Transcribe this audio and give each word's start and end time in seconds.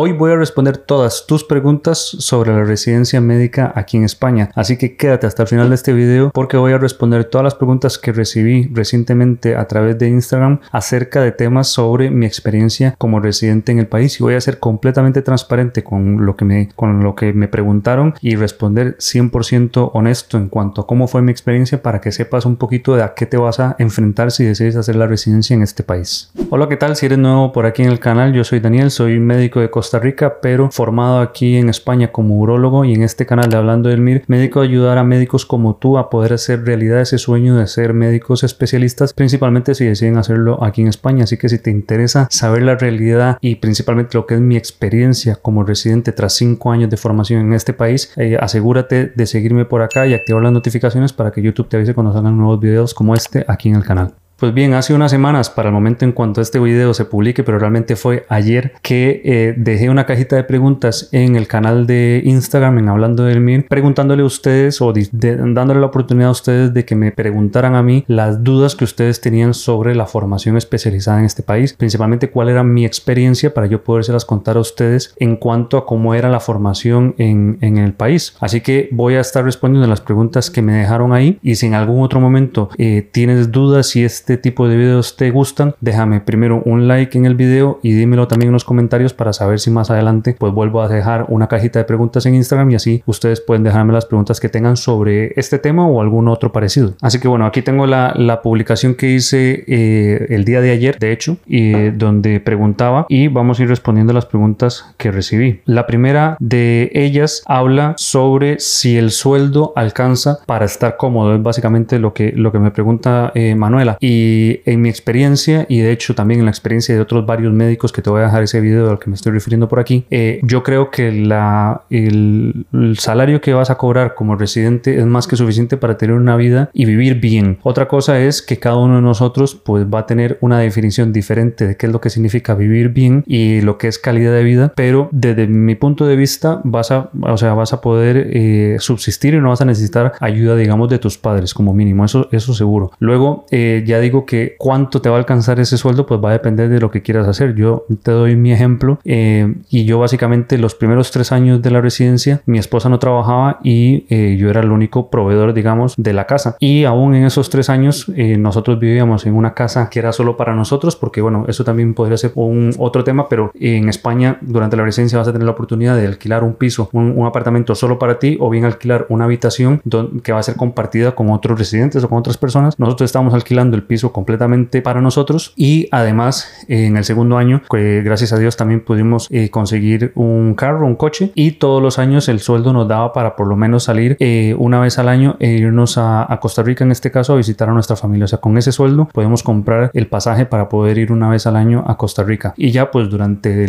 Hoy 0.00 0.12
voy 0.12 0.30
a 0.30 0.36
responder 0.36 0.76
todas 0.76 1.26
tus 1.26 1.42
preguntas 1.42 1.98
sobre 1.98 2.52
la 2.52 2.62
residencia 2.62 3.20
médica 3.20 3.72
aquí 3.74 3.96
en 3.96 4.04
España, 4.04 4.52
así 4.54 4.76
que 4.76 4.96
quédate 4.96 5.26
hasta 5.26 5.42
el 5.42 5.48
final 5.48 5.70
de 5.70 5.74
este 5.74 5.92
video 5.92 6.30
porque 6.30 6.56
voy 6.56 6.72
a 6.72 6.78
responder 6.78 7.24
todas 7.24 7.42
las 7.42 7.56
preguntas 7.56 7.98
que 7.98 8.12
recibí 8.12 8.70
recientemente 8.72 9.56
a 9.56 9.66
través 9.66 9.98
de 9.98 10.06
Instagram 10.06 10.60
acerca 10.70 11.20
de 11.20 11.32
temas 11.32 11.66
sobre 11.66 12.12
mi 12.12 12.26
experiencia 12.26 12.94
como 12.96 13.18
residente 13.18 13.72
en 13.72 13.80
el 13.80 13.88
país 13.88 14.20
y 14.20 14.22
voy 14.22 14.34
a 14.34 14.40
ser 14.40 14.60
completamente 14.60 15.20
transparente 15.20 15.82
con 15.82 16.24
lo 16.24 16.36
que 16.36 16.44
me, 16.44 16.68
con 16.76 17.02
lo 17.02 17.16
que 17.16 17.32
me 17.32 17.48
preguntaron 17.48 18.14
y 18.20 18.36
responder 18.36 18.98
100% 18.98 19.90
honesto 19.94 20.38
en 20.38 20.48
cuanto 20.48 20.82
a 20.82 20.86
cómo 20.86 21.08
fue 21.08 21.22
mi 21.22 21.32
experiencia 21.32 21.82
para 21.82 22.00
que 22.00 22.12
sepas 22.12 22.46
un 22.46 22.54
poquito 22.54 22.94
de 22.94 23.02
a 23.02 23.14
qué 23.14 23.26
te 23.26 23.36
vas 23.36 23.58
a 23.58 23.74
enfrentar 23.80 24.30
si 24.30 24.44
decides 24.44 24.76
hacer 24.76 24.94
la 24.94 25.08
residencia 25.08 25.54
en 25.54 25.62
este 25.62 25.82
país. 25.82 26.30
Hola, 26.50 26.68
¿qué 26.68 26.76
tal? 26.76 26.94
Si 26.94 27.06
eres 27.06 27.18
nuevo 27.18 27.50
por 27.50 27.66
aquí 27.66 27.82
en 27.82 27.88
el 27.88 27.98
canal, 27.98 28.32
yo 28.32 28.44
soy 28.44 28.60
Daniel, 28.60 28.92
soy 28.92 29.18
médico 29.18 29.58
de 29.58 29.70
Costa 29.70 29.87
Costa 29.88 30.00
Rica, 30.00 30.42
pero 30.42 30.70
formado 30.70 31.20
aquí 31.20 31.56
en 31.56 31.70
España 31.70 32.12
como 32.12 32.36
urólogo 32.36 32.84
y 32.84 32.92
en 32.92 33.02
este 33.02 33.24
canal 33.24 33.48
de 33.48 33.56
Hablando 33.56 33.88
del 33.88 34.02
MIR, 34.02 34.22
médico 34.26 34.60
ayudar 34.60 34.98
a 34.98 35.02
médicos 35.02 35.46
como 35.46 35.76
tú 35.76 35.96
a 35.96 36.10
poder 36.10 36.34
hacer 36.34 36.62
realidad 36.62 37.00
ese 37.00 37.16
sueño 37.16 37.56
de 37.56 37.66
ser 37.66 37.94
médicos 37.94 38.44
especialistas, 38.44 39.14
principalmente 39.14 39.74
si 39.74 39.86
deciden 39.86 40.18
hacerlo 40.18 40.62
aquí 40.62 40.82
en 40.82 40.88
España. 40.88 41.24
Así 41.24 41.38
que 41.38 41.48
si 41.48 41.58
te 41.58 41.70
interesa 41.70 42.28
saber 42.30 42.64
la 42.64 42.76
realidad 42.76 43.38
y 43.40 43.54
principalmente 43.54 44.18
lo 44.18 44.26
que 44.26 44.34
es 44.34 44.40
mi 44.42 44.58
experiencia 44.58 45.36
como 45.36 45.64
residente 45.64 46.12
tras 46.12 46.34
cinco 46.34 46.70
años 46.70 46.90
de 46.90 46.98
formación 46.98 47.40
en 47.40 47.54
este 47.54 47.72
país, 47.72 48.12
eh, 48.18 48.36
asegúrate 48.38 49.06
de 49.06 49.26
seguirme 49.26 49.64
por 49.64 49.80
acá 49.80 50.06
y 50.06 50.12
activar 50.12 50.42
las 50.42 50.52
notificaciones 50.52 51.14
para 51.14 51.30
que 51.30 51.40
YouTube 51.40 51.70
te 51.70 51.78
avise 51.78 51.94
cuando 51.94 52.12
salgan 52.12 52.36
nuevos 52.36 52.60
videos 52.60 52.92
como 52.92 53.14
este 53.14 53.46
aquí 53.48 53.70
en 53.70 53.76
el 53.76 53.84
canal. 53.84 54.12
Pues 54.38 54.54
bien, 54.54 54.72
hace 54.74 54.94
unas 54.94 55.10
semanas, 55.10 55.50
para 55.50 55.70
el 55.70 55.74
momento 55.74 56.04
en 56.04 56.12
cuanto 56.12 56.40
este 56.40 56.60
video 56.60 56.94
se 56.94 57.04
publique, 57.04 57.42
pero 57.42 57.58
realmente 57.58 57.96
fue 57.96 58.24
ayer 58.28 58.74
que 58.82 59.20
eh, 59.24 59.54
dejé 59.56 59.90
una 59.90 60.06
cajita 60.06 60.36
de 60.36 60.44
preguntas 60.44 61.08
en 61.10 61.34
el 61.34 61.48
canal 61.48 61.88
de 61.88 62.22
Instagram 62.24 62.78
en 62.78 62.88
Hablando 62.88 63.24
del 63.24 63.40
MIR, 63.40 63.66
preguntándole 63.66 64.22
a 64.22 64.26
ustedes 64.26 64.80
o 64.80 64.92
dándole 64.92 65.80
la 65.80 65.86
oportunidad 65.86 66.28
a 66.28 66.30
ustedes 66.30 66.72
de 66.72 66.84
que 66.84 66.94
me 66.94 67.10
preguntaran 67.10 67.74
a 67.74 67.82
mí 67.82 68.04
las 68.06 68.44
dudas 68.44 68.76
que 68.76 68.84
ustedes 68.84 69.20
tenían 69.20 69.54
sobre 69.54 69.96
la 69.96 70.06
formación 70.06 70.56
especializada 70.56 71.18
en 71.18 71.24
este 71.24 71.42
país, 71.42 71.72
principalmente 71.72 72.30
cuál 72.30 72.48
era 72.48 72.62
mi 72.62 72.86
experiencia 72.86 73.52
para 73.52 73.66
yo 73.66 73.82
podérselas 73.82 74.24
contar 74.24 74.56
a 74.56 74.60
ustedes 74.60 75.16
en 75.16 75.34
cuanto 75.34 75.76
a 75.76 75.84
cómo 75.84 76.14
era 76.14 76.28
la 76.28 76.38
formación 76.38 77.16
en, 77.18 77.58
en 77.60 77.76
el 77.76 77.92
país. 77.92 78.36
Así 78.38 78.60
que 78.60 78.88
voy 78.92 79.16
a 79.16 79.20
estar 79.20 79.42
respondiendo 79.42 79.88
las 79.88 80.00
preguntas 80.00 80.48
que 80.48 80.62
me 80.62 80.74
dejaron 80.74 81.12
ahí 81.12 81.40
y 81.42 81.56
si 81.56 81.66
en 81.66 81.74
algún 81.74 82.04
otro 82.04 82.20
momento 82.20 82.70
eh, 82.78 83.08
tienes 83.10 83.50
dudas 83.50 83.88
si 83.88 84.04
este 84.04 84.27
este 84.28 84.36
tipo 84.36 84.68
de 84.68 84.76
videos 84.76 85.16
te 85.16 85.30
gustan, 85.30 85.74
déjame 85.80 86.20
primero 86.20 86.60
un 86.66 86.86
like 86.86 87.16
en 87.16 87.24
el 87.24 87.34
video 87.34 87.80
y 87.82 87.92
dímelo 87.92 88.28
también 88.28 88.48
en 88.48 88.52
los 88.52 88.64
comentarios 88.66 89.14
para 89.14 89.32
saber 89.32 89.58
si 89.58 89.70
más 89.70 89.90
adelante 89.90 90.36
pues 90.38 90.52
vuelvo 90.52 90.82
a 90.82 90.88
dejar 90.88 91.24
una 91.30 91.46
cajita 91.46 91.78
de 91.78 91.86
preguntas 91.86 92.26
en 92.26 92.34
Instagram 92.34 92.70
y 92.70 92.74
así 92.74 93.02
ustedes 93.06 93.40
pueden 93.40 93.62
dejarme 93.62 93.94
las 93.94 94.04
preguntas 94.04 94.38
que 94.38 94.50
tengan 94.50 94.76
sobre 94.76 95.32
este 95.36 95.58
tema 95.58 95.86
o 95.86 96.02
algún 96.02 96.28
otro 96.28 96.52
parecido. 96.52 96.92
Así 97.00 97.20
que 97.20 97.26
bueno, 97.26 97.46
aquí 97.46 97.62
tengo 97.62 97.86
la, 97.86 98.12
publicación 98.42 98.94
que 98.94 99.10
hice 99.12 99.64
eh, 99.66 100.26
el 100.28 100.44
día 100.44 100.60
de 100.60 100.72
ayer, 100.72 100.98
de 100.98 101.10
hecho, 101.10 101.38
y 101.46 101.88
donde 101.90 102.38
preguntaba 102.38 103.06
y 103.08 103.28
vamos 103.28 103.58
a 103.58 103.62
ir 103.62 103.70
respondiendo 103.70 104.12
las 104.12 104.26
preguntas 104.26 104.94
que 104.98 105.10
recibí. 105.10 105.62
La 105.64 105.86
primera 105.86 106.36
de 106.38 106.90
ellas 106.92 107.42
habla 107.46 107.94
sobre 107.96 108.60
si 108.60 108.98
el 108.98 109.10
sueldo 109.10 109.72
alcanza 109.74 110.40
para 110.44 110.66
estar 110.66 110.98
cómodo, 110.98 111.34
es 111.34 111.42
básicamente 111.42 111.98
lo 111.98 112.12
que, 112.12 112.32
lo 112.32 112.52
que 112.52 112.58
me 112.58 112.70
pregunta 112.70 113.32
eh, 113.34 113.54
Manuela. 113.54 113.96
Y 114.00 114.17
en 114.64 114.80
mi 114.80 114.88
experiencia, 114.88 115.66
y 115.68 115.80
de 115.80 115.92
hecho 115.92 116.14
también 116.14 116.40
en 116.40 116.46
la 116.46 116.50
experiencia 116.50 116.94
de 116.94 117.00
otros 117.00 117.26
varios 117.26 117.52
médicos 117.52 117.92
que 117.92 118.02
te 118.02 118.10
voy 118.10 118.20
a 118.20 118.24
dejar 118.24 118.42
ese 118.42 118.60
video 118.60 118.90
al 118.90 118.98
que 118.98 119.10
me 119.10 119.14
estoy 119.14 119.32
refiriendo 119.32 119.68
por 119.68 119.80
aquí, 119.80 120.04
eh, 120.10 120.40
yo 120.42 120.62
creo 120.62 120.90
que 120.90 121.08
el, 121.08 122.66
salario 122.96 123.40
que 123.40 123.52
vas 123.54 123.70
a 123.70 123.76
cobrar 123.76 124.14
como 124.14 124.36
residente 124.36 124.98
es 124.98 125.06
más 125.06 125.26
que 125.26 125.36
suficiente 125.36 125.76
para 125.76 125.96
tener 125.96 126.16
una 126.16 126.36
vida 126.36 126.70
y 126.72 126.84
vivir 126.84 127.20
bien. 127.20 127.58
Otra 127.62 127.88
cosa 127.88 128.20
es 128.20 128.42
que 128.42 128.58
cada 128.58 128.76
uno 128.76 128.96
de 128.96 129.02
nosotros 129.02 129.54
pues 129.54 129.86
va 129.86 130.00
a 130.00 130.06
tener 130.06 130.38
una 130.40 130.58
definición 130.58 131.12
diferente 131.12 131.66
de 131.66 131.76
qué 131.76 131.86
es 131.86 131.92
lo 131.92 132.00
que 132.00 132.10
significa 132.10 132.54
vivir 132.54 132.90
bien 132.90 133.24
y 133.26 133.60
lo 133.60 133.78
que 133.78 133.88
es 133.88 133.98
calidad 133.98 134.32
de 134.32 134.42
vida, 134.42 134.72
pero 134.74 135.08
desde 135.12 135.46
mi 135.46 135.74
punto 135.74 136.06
de 136.06 136.16
vista 136.16 136.60
vas 136.64 136.90
a, 136.90 137.10
o 137.20 137.36
sea, 137.36 137.54
vas 137.54 137.72
a 137.72 137.80
poder 137.80 138.30
eh, 138.32 138.76
subsistir 138.78 139.34
y 139.34 139.40
no 139.40 139.50
vas 139.50 139.60
a 139.60 139.64
necesitar 139.64 140.12
ayuda, 140.20 140.56
digamos, 140.56 140.88
de 140.88 140.98
tus 140.98 141.18
padres 141.18 141.54
como 141.54 141.74
mínimo, 141.74 142.04
eso, 142.04 142.28
eso 142.32 142.54
seguro. 142.54 142.92
Luego, 142.98 143.46
eh, 143.50 143.82
ya 143.86 144.00
digo 144.08 144.26
que 144.26 144.56
cuánto 144.58 145.00
te 145.00 145.08
va 145.08 145.16
a 145.16 145.18
alcanzar 145.18 145.60
ese 145.60 145.76
sueldo, 145.76 146.06
pues 146.06 146.20
va 146.22 146.30
a 146.30 146.32
depender 146.32 146.68
de 146.68 146.80
lo 146.80 146.90
que 146.90 147.02
quieras 147.02 147.28
hacer. 147.28 147.54
Yo 147.54 147.84
te 148.02 148.10
doy 148.10 148.36
mi 148.36 148.52
ejemplo 148.52 148.98
eh, 149.04 149.54
y 149.68 149.84
yo 149.84 149.98
básicamente 149.98 150.58
los 150.58 150.74
primeros 150.74 151.10
tres 151.10 151.32
años 151.32 151.62
de 151.62 151.70
la 151.70 151.80
residencia, 151.80 152.40
mi 152.46 152.58
esposa 152.58 152.88
no 152.88 152.98
trabajaba 152.98 153.60
y 153.62 154.06
eh, 154.08 154.36
yo 154.38 154.50
era 154.50 154.60
el 154.60 154.70
único 154.70 155.10
proveedor, 155.10 155.52
digamos, 155.52 155.94
de 155.96 156.12
la 156.12 156.26
casa. 156.26 156.56
Y 156.58 156.84
aún 156.84 157.14
en 157.14 157.24
esos 157.24 157.50
tres 157.50 157.68
años 157.70 158.10
eh, 158.16 158.36
nosotros 158.38 158.78
vivíamos 158.78 159.26
en 159.26 159.34
una 159.34 159.54
casa 159.54 159.88
que 159.90 159.98
era 159.98 160.12
solo 160.12 160.36
para 160.36 160.54
nosotros, 160.54 160.96
porque 160.96 161.20
bueno, 161.20 161.44
eso 161.48 161.64
también 161.64 161.94
podría 161.94 162.16
ser 162.16 162.32
un 162.34 162.74
otro 162.78 163.04
tema, 163.04 163.28
pero 163.28 163.52
en 163.54 163.88
España 163.88 164.38
durante 164.40 164.76
la 164.76 164.84
residencia 164.84 165.18
vas 165.18 165.28
a 165.28 165.32
tener 165.32 165.44
la 165.44 165.52
oportunidad 165.52 165.96
de 165.96 166.06
alquilar 166.06 166.44
un 166.44 166.54
piso, 166.54 166.88
un, 166.92 167.18
apartamento 167.28 167.74
solo 167.74 167.98
para 167.98 168.18
ti 168.18 168.38
o 168.40 168.48
bien 168.48 168.64
alquilar 168.64 169.04
una 169.10 169.24
habitación 169.24 169.82
que 170.22 170.32
va 170.32 170.38
a 170.38 170.42
ser 170.42 170.56
compartida 170.56 171.14
con 171.14 171.28
otros 171.28 171.58
residentes 171.58 172.02
o 172.02 172.08
con 172.08 172.18
otras 172.18 172.38
personas. 172.38 172.78
Nosotros 172.78 173.06
estamos 173.08 173.34
alquilando 173.34 173.76
el 173.76 173.82
piso 173.82 173.97
completamente 174.12 174.82
para 174.82 175.00
nosotros. 175.00 175.52
Y 175.56 175.88
además 175.90 176.48
en 176.68 176.96
el 176.96 177.04
segundo 177.04 177.38
año 177.38 177.62
gracias 177.70 178.32
a 178.32 178.38
Dios 178.38 178.56
también 178.56 178.80
pudimos 178.80 179.28
eh, 179.30 179.50
conseguir 179.50 180.12
un 180.14 180.54
carro, 180.54 180.86
un 180.86 180.96
coche. 180.96 181.32
Y 181.34 181.52
todos 181.52 181.82
los 181.82 181.98
años 181.98 182.28
el 182.28 182.40
sueldo 182.40 182.72
nos 182.72 182.88
daba 182.88 183.12
para 183.12 183.36
por 183.36 183.46
lo 183.46 183.56
menos 183.56 183.84
salir 183.84 184.16
eh, 184.20 184.54
una 184.58 184.80
vez 184.80 184.98
al 184.98 185.08
año 185.08 185.36
e 185.40 185.50
irnos 185.50 185.98
a, 185.98 186.26
Costa 186.40 186.62
Rica 186.62 186.84
en 186.84 186.92
este 186.92 187.10
caso 187.10 187.32
a 187.32 187.36
visitar 187.36 187.68
a 187.68 187.72
nuestra 187.72 187.96
familia. 187.96 188.26
O 188.26 188.28
sea, 188.28 188.38
con 188.38 188.56
ese 188.58 188.70
sueldo 188.70 189.08
podemos 189.12 189.42
comprar 189.42 189.90
el 189.92 190.06
pasaje 190.06 190.46
para 190.46 190.68
poder 190.68 190.98
ir 190.98 191.10
una 191.10 191.28
vez 191.28 191.46
al 191.46 191.56
año 191.56 191.84
a 191.86 191.96
Costa 191.96 192.22
Rica. 192.22 192.54
Y 192.56 192.70
ya 192.70 192.90
pues 192.90 193.10
durante 193.10 193.66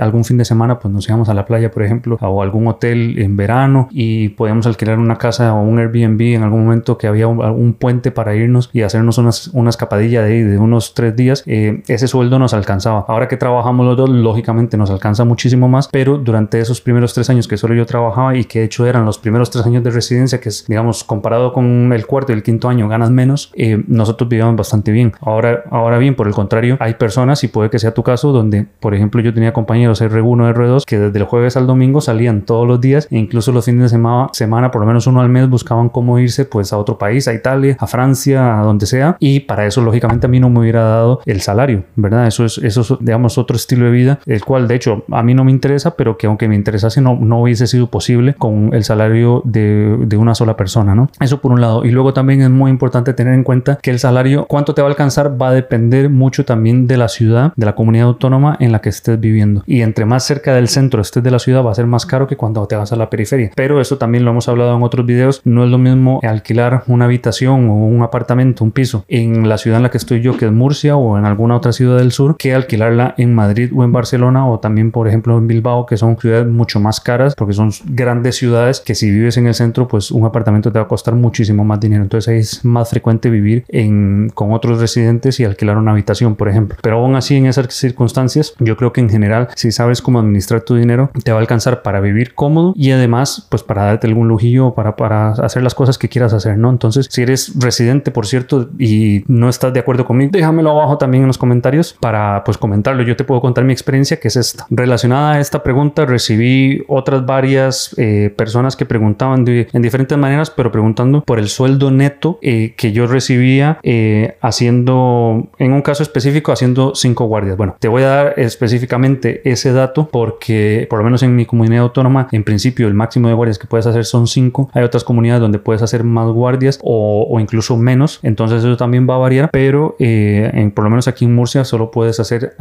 algún 0.00 0.24
fin 0.24 0.38
de 0.38 0.44
semana 0.44 0.78
pues 0.78 0.92
nos 0.92 1.08
íbamos 1.08 1.28
a 1.28 1.34
la 1.34 1.44
playa 1.44 1.70
por 1.70 1.82
ejemplo 1.82 2.18
o 2.20 2.42
algún 2.42 2.66
hotel 2.66 3.18
en 3.18 3.36
verano 3.36 3.88
y 3.90 4.30
podíamos 4.30 4.66
alquilar 4.66 4.98
una 4.98 5.16
casa 5.16 5.54
o 5.54 5.62
un 5.62 5.78
Airbnb 5.78 6.20
en 6.34 6.42
algún 6.42 6.64
momento 6.64 6.98
que 6.98 7.06
había 7.06 7.28
un 7.28 7.74
puente 7.74 8.10
para 8.10 8.34
irnos 8.34 8.70
y 8.72 8.82
hacernos 8.82 9.18
unas 9.18 9.33
una 9.52 9.70
escapadilla 9.70 10.22
de, 10.22 10.44
de 10.44 10.58
unos 10.58 10.94
tres 10.94 11.14
días, 11.16 11.42
eh, 11.46 11.82
ese 11.88 12.08
sueldo 12.08 12.38
nos 12.38 12.54
alcanzaba. 12.54 13.04
Ahora 13.08 13.28
que 13.28 13.36
trabajamos 13.36 13.86
los 13.86 13.96
dos, 13.96 14.08
lógicamente 14.08 14.76
nos 14.76 14.90
alcanza 14.90 15.24
muchísimo 15.24 15.68
más, 15.68 15.88
pero 15.88 16.18
durante 16.18 16.60
esos 16.60 16.80
primeros 16.80 17.14
tres 17.14 17.30
años 17.30 17.48
que 17.48 17.56
solo 17.56 17.74
yo 17.74 17.86
trabajaba 17.86 18.36
y 18.36 18.44
que 18.44 18.60
de 18.60 18.64
hecho 18.66 18.86
eran 18.86 19.04
los 19.04 19.18
primeros 19.18 19.50
tres 19.50 19.66
años 19.66 19.82
de 19.84 19.90
residencia, 19.90 20.40
que 20.40 20.48
es, 20.48 20.66
digamos, 20.66 21.04
comparado 21.04 21.52
con 21.52 21.92
el 21.92 22.06
cuarto 22.06 22.32
y 22.32 22.34
el 22.36 22.42
quinto 22.42 22.68
año, 22.68 22.88
ganas 22.88 23.10
menos, 23.10 23.52
eh, 23.54 23.82
nosotros 23.86 24.28
vivíamos 24.28 24.56
bastante 24.56 24.92
bien. 24.92 25.12
Ahora, 25.20 25.64
ahora 25.70 25.98
bien, 25.98 26.14
por 26.14 26.26
el 26.26 26.34
contrario, 26.34 26.76
hay 26.80 26.94
personas, 26.94 27.44
y 27.44 27.48
puede 27.48 27.70
que 27.70 27.78
sea 27.78 27.92
tu 27.94 28.02
caso, 28.02 28.32
donde, 28.32 28.66
por 28.80 28.94
ejemplo, 28.94 29.20
yo 29.20 29.32
tenía 29.32 29.52
compañeros 29.52 30.02
R1, 30.02 30.54
R2, 30.54 30.84
que 30.84 30.98
desde 30.98 31.18
el 31.18 31.24
jueves 31.24 31.56
al 31.56 31.66
domingo 31.66 32.00
salían 32.00 32.42
todos 32.42 32.66
los 32.66 32.80
días 32.80 33.08
e 33.10 33.18
incluso 33.18 33.52
los 33.52 33.64
fines 33.64 33.82
de 33.82 33.88
semana, 33.88 34.28
semana, 34.32 34.70
por 34.70 34.80
lo 34.80 34.86
menos 34.86 35.06
uno 35.06 35.20
al 35.20 35.28
mes, 35.28 35.48
buscaban 35.48 35.88
cómo 35.88 36.18
irse 36.18 36.44
pues 36.44 36.72
a 36.72 36.78
otro 36.78 36.98
país, 36.98 37.28
a 37.28 37.34
Italia, 37.34 37.76
a 37.78 37.86
Francia, 37.86 38.60
a 38.60 38.62
donde 38.64 38.86
sea, 38.86 39.16
y 39.24 39.40
para 39.40 39.64
eso 39.64 39.80
lógicamente 39.80 40.26
a 40.26 40.28
mí 40.28 40.38
no 40.38 40.50
me 40.50 40.60
hubiera 40.60 40.82
dado 40.82 41.22
el 41.24 41.40
salario, 41.40 41.84
¿verdad? 41.96 42.26
Eso 42.26 42.44
es, 42.44 42.58
eso 42.58 42.82
es, 42.82 42.92
digamos, 43.00 43.38
otro 43.38 43.56
estilo 43.56 43.86
de 43.86 43.90
vida, 43.90 44.18
el 44.26 44.44
cual 44.44 44.68
de 44.68 44.74
hecho 44.74 45.02
a 45.10 45.22
mí 45.22 45.32
no 45.32 45.44
me 45.44 45.50
interesa, 45.50 45.96
pero 45.96 46.18
que 46.18 46.26
aunque 46.26 46.46
me 46.46 46.54
interesase 46.54 47.00
no, 47.00 47.16
no 47.18 47.40
hubiese 47.40 47.66
sido 47.66 47.86
posible 47.86 48.34
con 48.34 48.74
el 48.74 48.84
salario 48.84 49.40
de, 49.46 49.96
de 50.00 50.16
una 50.18 50.34
sola 50.34 50.58
persona, 50.58 50.94
¿no? 50.94 51.08
Eso 51.20 51.40
por 51.40 51.52
un 51.52 51.62
lado. 51.62 51.86
Y 51.86 51.90
luego 51.90 52.12
también 52.12 52.42
es 52.42 52.50
muy 52.50 52.70
importante 52.70 53.14
tener 53.14 53.32
en 53.32 53.44
cuenta 53.44 53.78
que 53.80 53.90
el 53.90 53.98
salario, 53.98 54.44
cuánto 54.46 54.74
te 54.74 54.82
va 54.82 54.88
a 54.88 54.90
alcanzar, 54.90 55.40
va 55.40 55.48
a 55.48 55.52
depender 55.52 56.10
mucho 56.10 56.44
también 56.44 56.86
de 56.86 56.98
la 56.98 57.08
ciudad, 57.08 57.54
de 57.56 57.64
la 57.64 57.74
comunidad 57.74 58.08
autónoma 58.08 58.58
en 58.60 58.72
la 58.72 58.82
que 58.82 58.90
estés 58.90 59.18
viviendo. 59.18 59.62
Y 59.66 59.80
entre 59.80 60.04
más 60.04 60.24
cerca 60.24 60.54
del 60.54 60.68
centro 60.68 61.00
estés 61.00 61.22
de 61.22 61.30
la 61.30 61.38
ciudad, 61.38 61.64
va 61.64 61.70
a 61.70 61.74
ser 61.74 61.86
más 61.86 62.04
caro 62.04 62.26
que 62.26 62.36
cuando 62.36 62.66
te 62.66 62.76
vas 62.76 62.92
a 62.92 62.96
la 62.96 63.08
periferia. 63.08 63.52
Pero 63.56 63.80
eso 63.80 63.96
también 63.96 64.26
lo 64.26 64.32
hemos 64.32 64.48
hablado 64.48 64.76
en 64.76 64.82
otros 64.82 65.06
videos. 65.06 65.40
No 65.44 65.64
es 65.64 65.70
lo 65.70 65.78
mismo 65.78 66.20
alquilar 66.22 66.82
una 66.88 67.06
habitación 67.06 67.70
o 67.70 67.74
un 67.86 68.02
apartamento, 68.02 68.64
un 68.64 68.70
piso 68.70 69.06
en 69.14 69.48
la 69.48 69.58
ciudad 69.58 69.76
en 69.76 69.84
la 69.84 69.90
que 69.90 69.98
estoy 69.98 70.20
yo, 70.20 70.36
que 70.36 70.46
es 70.46 70.52
Murcia, 70.52 70.96
o 70.96 71.16
en 71.16 71.24
alguna 71.24 71.56
otra 71.56 71.72
ciudad 71.72 71.98
del 71.98 72.10
sur, 72.10 72.36
que 72.36 72.54
alquilarla 72.54 73.14
en 73.16 73.34
Madrid 73.34 73.70
o 73.74 73.84
en 73.84 73.92
Barcelona, 73.92 74.48
o 74.48 74.58
también, 74.58 74.90
por 74.90 75.06
ejemplo, 75.06 75.38
en 75.38 75.46
Bilbao, 75.46 75.86
que 75.86 75.96
son 75.96 76.18
ciudades 76.18 76.46
mucho 76.46 76.80
más 76.80 77.00
caras, 77.00 77.34
porque 77.34 77.54
son 77.54 77.70
grandes 77.84 78.36
ciudades 78.36 78.80
que 78.80 78.94
si 78.94 79.10
vives 79.10 79.36
en 79.36 79.46
el 79.46 79.54
centro, 79.54 79.86
pues 79.86 80.10
un 80.10 80.24
apartamento 80.24 80.72
te 80.72 80.78
va 80.78 80.86
a 80.86 80.88
costar 80.88 81.14
muchísimo 81.14 81.64
más 81.64 81.78
dinero. 81.80 82.02
Entonces 82.02 82.56
es 82.56 82.64
más 82.64 82.90
frecuente 82.90 83.30
vivir 83.30 83.64
en, 83.68 84.30
con 84.34 84.52
otros 84.52 84.80
residentes 84.80 85.38
y 85.38 85.44
alquilar 85.44 85.76
una 85.76 85.92
habitación, 85.92 86.34
por 86.34 86.48
ejemplo. 86.48 86.76
Pero 86.82 86.98
aún 86.98 87.14
así, 87.14 87.36
en 87.36 87.46
esas 87.46 87.72
circunstancias, 87.72 88.54
yo 88.58 88.76
creo 88.76 88.92
que 88.92 89.00
en 89.00 89.10
general, 89.10 89.48
si 89.54 89.70
sabes 89.70 90.02
cómo 90.02 90.18
administrar 90.18 90.62
tu 90.62 90.74
dinero, 90.74 91.10
te 91.22 91.30
va 91.30 91.38
a 91.38 91.40
alcanzar 91.40 91.82
para 91.82 92.00
vivir 92.00 92.34
cómodo 92.34 92.72
y 92.76 92.90
además, 92.90 93.46
pues 93.48 93.62
para 93.62 93.84
darte 93.84 94.06
algún 94.06 94.28
lujillo, 94.28 94.74
para, 94.74 94.96
para 94.96 95.30
hacer 95.32 95.62
las 95.62 95.74
cosas 95.74 95.98
que 95.98 96.08
quieras 96.08 96.32
hacer, 96.32 96.58
¿no? 96.58 96.70
Entonces, 96.70 97.06
si 97.10 97.22
eres 97.22 97.52
residente, 97.60 98.10
por 98.10 98.26
cierto, 98.26 98.70
y 98.78 99.03
no 99.26 99.48
estás 99.48 99.72
de 99.72 99.80
acuerdo 99.80 100.04
conmigo, 100.04 100.30
déjamelo 100.32 100.70
abajo 100.70 100.98
también 100.98 101.24
en 101.24 101.28
los 101.28 101.38
comentarios 101.38 101.96
para 102.00 102.42
pues 102.44 102.58
comentarlo. 102.58 103.02
Yo 103.02 103.16
te 103.16 103.24
puedo 103.24 103.40
contar 103.40 103.64
mi 103.64 103.72
experiencia 103.72 104.18
que 104.18 104.28
es 104.28 104.36
esta. 104.36 104.66
Relacionada 104.70 105.34
a 105.34 105.40
esta 105.40 105.62
pregunta 105.62 106.06
recibí 106.06 106.82
otras 106.88 107.24
varias 107.26 107.94
eh, 107.98 108.32
personas 108.36 108.76
que 108.76 108.86
preguntaban 108.86 109.44
en 109.46 109.82
diferentes 109.82 110.16
maneras, 110.16 110.50
pero 110.50 110.70
preguntando 110.70 111.22
por 111.22 111.38
el 111.38 111.48
sueldo 111.48 111.90
neto 111.90 112.38
eh, 112.42 112.74
que 112.76 112.92
yo 112.92 113.06
recibía 113.06 113.78
eh, 113.82 114.36
haciendo, 114.40 115.48
en 115.58 115.72
un 115.72 115.82
caso 115.82 116.02
específico, 116.02 116.52
haciendo 116.52 116.94
cinco 116.94 117.26
guardias. 117.26 117.56
Bueno, 117.56 117.76
te 117.78 117.88
voy 117.88 118.02
a 118.02 118.08
dar 118.08 118.34
específicamente 118.36 119.42
ese 119.44 119.72
dato 119.72 120.08
porque 120.10 120.86
por 120.88 120.98
lo 120.98 121.04
menos 121.04 121.22
en 121.22 121.34
mi 121.34 121.46
comunidad 121.46 121.82
autónoma, 121.82 122.28
en 122.32 122.44
principio 122.44 122.86
el 122.86 122.94
máximo 122.94 123.28
de 123.28 123.34
guardias 123.34 123.58
que 123.58 123.66
puedes 123.66 123.86
hacer 123.86 124.04
son 124.04 124.26
cinco. 124.26 124.70
Hay 124.72 124.84
otras 124.84 125.04
comunidades 125.04 125.40
donde 125.40 125.58
puedes 125.58 125.82
hacer 125.82 126.04
más 126.04 126.28
guardias 126.28 126.78
o, 126.82 127.26
o 127.28 127.40
incluso 127.40 127.76
menos. 127.76 128.20
Entonces 128.22 128.62
eso 128.62 128.76
también 128.76 128.93
va 129.00 129.14
a 129.16 129.18
variar, 129.18 129.50
pero 129.50 129.96
en, 129.98 130.70
por 130.70 130.84
lo 130.84 130.90
menos 130.90 131.08
aquí 131.08 131.24
en 131.24 131.34
Murcia 131.34 131.64
solo 131.64 131.90
puedes 131.90 132.20
hacer 132.20 132.56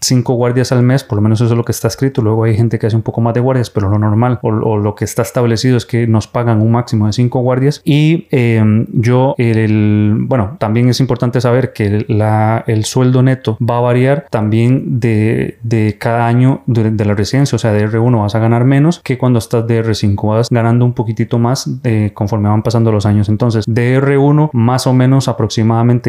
cinco 0.00 0.34
guardias 0.34 0.72
al 0.72 0.82
mes, 0.82 1.04
por 1.04 1.16
lo 1.16 1.22
menos 1.22 1.40
eso 1.40 1.52
es 1.52 1.56
lo 1.56 1.64
que 1.64 1.72
está 1.72 1.88
escrito. 1.88 2.22
Luego 2.22 2.44
hay 2.44 2.56
gente 2.56 2.78
que 2.78 2.86
hace 2.86 2.96
un 2.96 3.02
poco 3.02 3.20
más 3.20 3.34
de 3.34 3.40
guardias, 3.40 3.70
pero 3.70 3.88
lo 3.88 3.98
normal 3.98 4.38
o, 4.42 4.78
lo 4.78 4.94
que 4.94 5.04
está 5.04 5.22
establecido 5.22 5.76
es 5.76 5.86
que 5.86 6.06
nos 6.06 6.26
pagan 6.26 6.60
un 6.60 6.72
máximo 6.72 7.06
de 7.06 7.12
cinco 7.12 7.40
guardias. 7.40 7.80
Y 7.84 8.26
em, 8.30 8.86
yo, 8.92 9.34
el, 9.38 10.16
bueno, 10.20 10.56
también 10.58 10.88
es 10.88 11.00
importante 11.00 11.40
saber 11.40 11.72
que 11.72 12.04
la, 12.08 12.64
el 12.66 12.84
sueldo 12.84 13.22
neto 13.22 13.58
va 13.60 13.78
a 13.78 13.80
variar 13.80 14.26
también 14.30 15.00
de, 15.00 15.58
de 15.62 15.96
cada 15.98 16.26
año 16.26 16.62
de, 16.66 17.04
la 17.04 17.14
residencia. 17.14 17.56
O 17.56 17.58
sea, 17.58 17.72
de 17.72 17.88
R1 17.88 18.20
vas 18.20 18.34
a 18.34 18.38
ganar 18.38 18.64
menos 18.64 19.00
que 19.02 19.18
cuando 19.18 19.38
estás 19.38 19.66
de 19.66 19.84
R5. 19.84 20.28
Vas 20.28 20.48
ganando 20.50 20.84
un 20.84 20.92
poquitito 20.92 21.38
más 21.38 21.70
eh, 21.84 22.10
conforme 22.14 22.48
van 22.48 22.62
pasando 22.62 22.92
los 22.92 23.06
años. 23.06 23.28
Entonces, 23.28 23.64
de 23.66 24.00
R1, 24.00 24.50
más 24.52 24.86
o 24.86 24.92
menos 24.92 25.28
aproximadamente 25.28 25.57